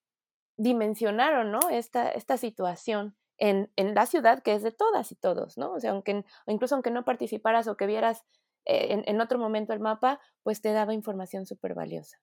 [0.57, 1.59] dimensionaron, ¿no?
[1.69, 5.73] Esta, esta situación en, la ciudad que es de todas y todos, ¿no?
[5.73, 8.23] O sea, aunque, incluso aunque no participaras o que vieras
[8.65, 12.21] eh, en, otro momento el mapa, pues te daba información súper valiosa.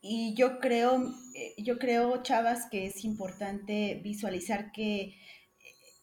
[0.00, 1.02] Y yo creo,
[1.34, 5.14] eh, yo creo, Chavas, que es importante visualizar que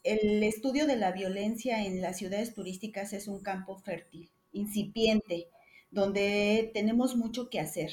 [0.03, 5.47] el estudio de la violencia en las ciudades turísticas es un campo fértil, incipiente,
[5.89, 7.89] donde tenemos mucho que hacer.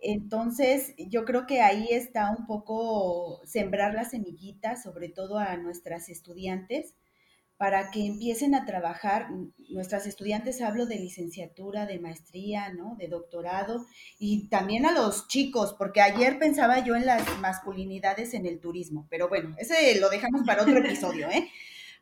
[0.00, 6.08] Entonces, yo creo que ahí está un poco sembrar la semillita, sobre todo a nuestras
[6.08, 6.94] estudiantes,
[7.58, 9.30] para que empiecen a trabajar,
[9.68, 12.94] nuestras estudiantes hablo de licenciatura, de maestría, ¿no?
[12.96, 13.84] De doctorado
[14.16, 19.08] y también a los chicos, porque ayer pensaba yo en las masculinidades en el turismo,
[19.10, 21.48] pero bueno, ese lo dejamos para otro episodio, ¿eh?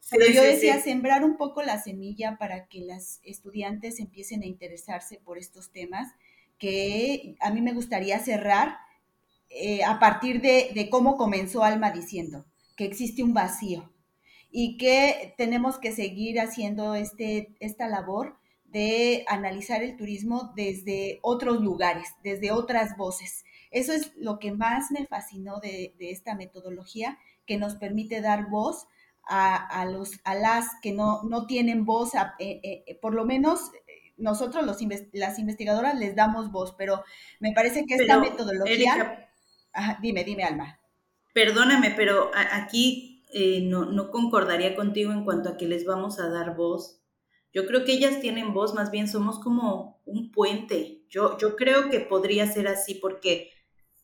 [0.09, 5.19] Pero yo decía sembrar un poco la semilla para que las estudiantes empiecen a interesarse
[5.19, 6.13] por estos temas
[6.59, 8.79] que a mí me gustaría cerrar
[9.51, 12.47] eh, a partir de, de cómo comenzó Alma diciendo
[12.77, 13.91] que existe un vacío,
[14.59, 21.61] y que tenemos que seguir haciendo este, esta labor de analizar el turismo desde otros
[21.61, 23.45] lugares, desde otras voces.
[23.71, 28.89] Eso es lo que más me fascinó de, esta metodología, que nos permite dar voz
[29.29, 33.73] a, los, a las que no, no tienen voz, eh, eh, por lo menos
[34.17, 34.79] nosotros los,
[35.13, 37.05] las investigadoras les damos voz, pero
[37.41, 39.31] me parece que esta metodología...
[40.01, 40.81] dime, dime, Alma.
[41.35, 46.29] Perdóname, pero aquí eh, no, no concordaría contigo en cuanto a que les vamos a
[46.29, 47.03] dar voz.
[47.53, 51.05] Yo creo que ellas tienen voz, más bien somos como un puente.
[51.09, 53.51] Yo, yo creo que podría ser así porque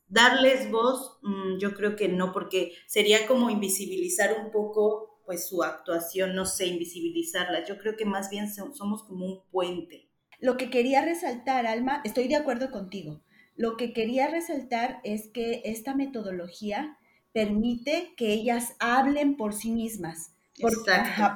[0.09, 5.63] darles voz, mm, yo creo que no, porque sería como invisibilizar un poco pues su
[5.63, 7.65] actuación, no sé, invisibilizarla.
[7.65, 10.11] Yo creo que más bien somos como un puente.
[10.41, 13.23] Lo que quería resaltar, Alma, estoy de acuerdo contigo.
[13.57, 16.99] Lo que quería resaltar es que esta metodología
[17.33, 20.33] permite que ellas hablen por sí mismas,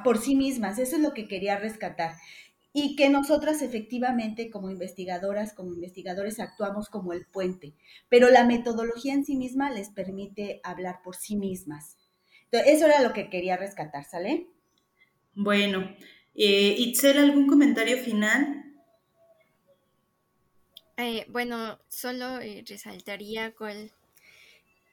[0.03, 0.77] por sí mismas.
[0.77, 2.11] Eso es lo que quería rescatar
[2.71, 7.73] y que nosotras efectivamente como investigadoras, como investigadores actuamos como el puente,
[8.09, 11.97] pero la metodología en sí misma les permite hablar por sí mismas.
[12.51, 14.47] Entonces, eso era lo que quería rescatar, ¿sale?
[15.33, 15.95] Bueno,
[16.35, 18.63] eh, Itzel, ¿algún comentario final?
[20.97, 23.91] Eh, bueno, solo eh, resaltaría cuál,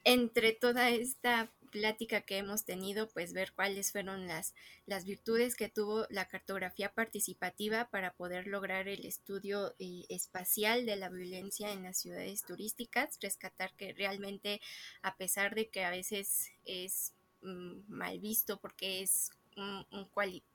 [0.03, 4.53] entre toda esta plática que hemos tenido, pues ver cuáles fueron las,
[4.85, 10.95] las virtudes que tuvo la cartografía participativa para poder lograr el estudio eh, espacial de
[10.95, 14.61] la violencia en las ciudades turísticas, rescatar que realmente,
[15.01, 17.13] a pesar de que a veces es
[17.45, 19.31] mal visto porque es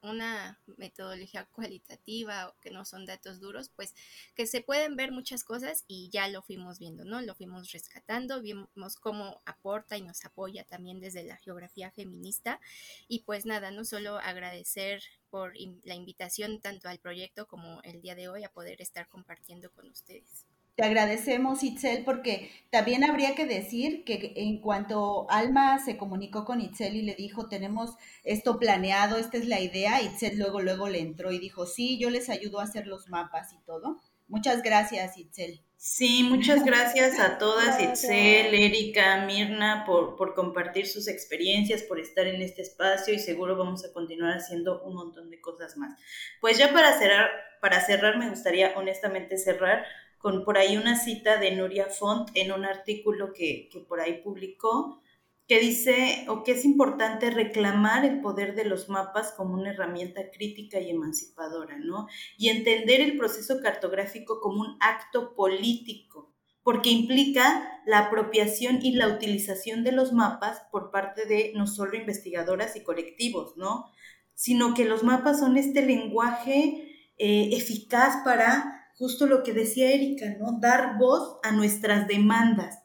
[0.02, 3.94] una metodología cualitativa que no son datos duros, pues
[4.34, 7.20] que se pueden ver muchas cosas y ya lo fuimos viendo, ¿no?
[7.22, 12.60] Lo fuimos rescatando, vimos cómo aporta y nos apoya también desde la geografía feminista
[13.08, 18.14] y pues nada, no solo agradecer por la invitación tanto al proyecto como el día
[18.14, 20.49] de hoy a poder estar compartiendo con ustedes.
[20.80, 26.62] Te agradecemos, Itzel, porque también habría que decir que en cuanto Alma se comunicó con
[26.62, 31.00] Itzel y le dijo, tenemos esto planeado, esta es la idea, Itzel luego, luego le
[31.00, 34.00] entró y dijo, sí, yo les ayudo a hacer los mapas y todo.
[34.26, 35.60] Muchas gracias, Itzel.
[35.76, 42.26] Sí, muchas gracias a todas, Itzel, Erika, Mirna, por, por compartir sus experiencias, por estar
[42.26, 46.00] en este espacio y seguro vamos a continuar haciendo un montón de cosas más.
[46.40, 47.28] Pues ya para cerrar,
[47.60, 49.84] para cerrar me gustaría honestamente cerrar
[50.20, 55.00] con por ahí una cita de Nuria Font en un artículo que, por ahí publicó,
[55.48, 60.30] que dice o que es importante reclamar el poder de los mapas como una herramienta
[60.30, 62.06] crítica y emancipadora, ¿no?
[62.36, 69.08] Y entender el proceso cartográfico como un acto político, porque implica la apropiación y la
[69.08, 73.90] utilización de los mapas por parte de no solo investigadoras y colectivos, ¿no?
[74.34, 80.36] Sino que los mapas son este lenguaje eh, eficaz para justo lo que decía Erika,
[80.38, 80.58] ¿no?
[80.60, 82.80] Dar voz a nuestras demandas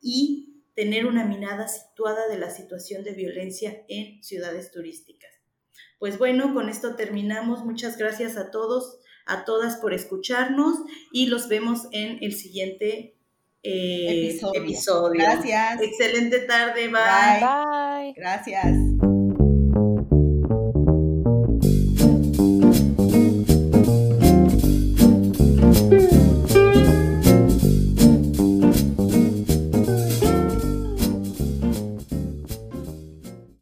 [0.00, 5.32] y tener una mirada situada de la situación de violencia en ciudades turísticas.
[5.98, 7.64] Pues bueno, con esto terminamos.
[7.64, 10.76] Muchas gracias a todos, a todas por escucharnos
[11.12, 13.16] y los vemos en el siguiente
[13.64, 15.10] eh, episodio.
[15.14, 15.82] Gracias.
[15.82, 16.86] Excelente tarde.
[16.86, 17.40] Bye.
[17.40, 18.12] Bye.
[18.14, 18.76] Gracias.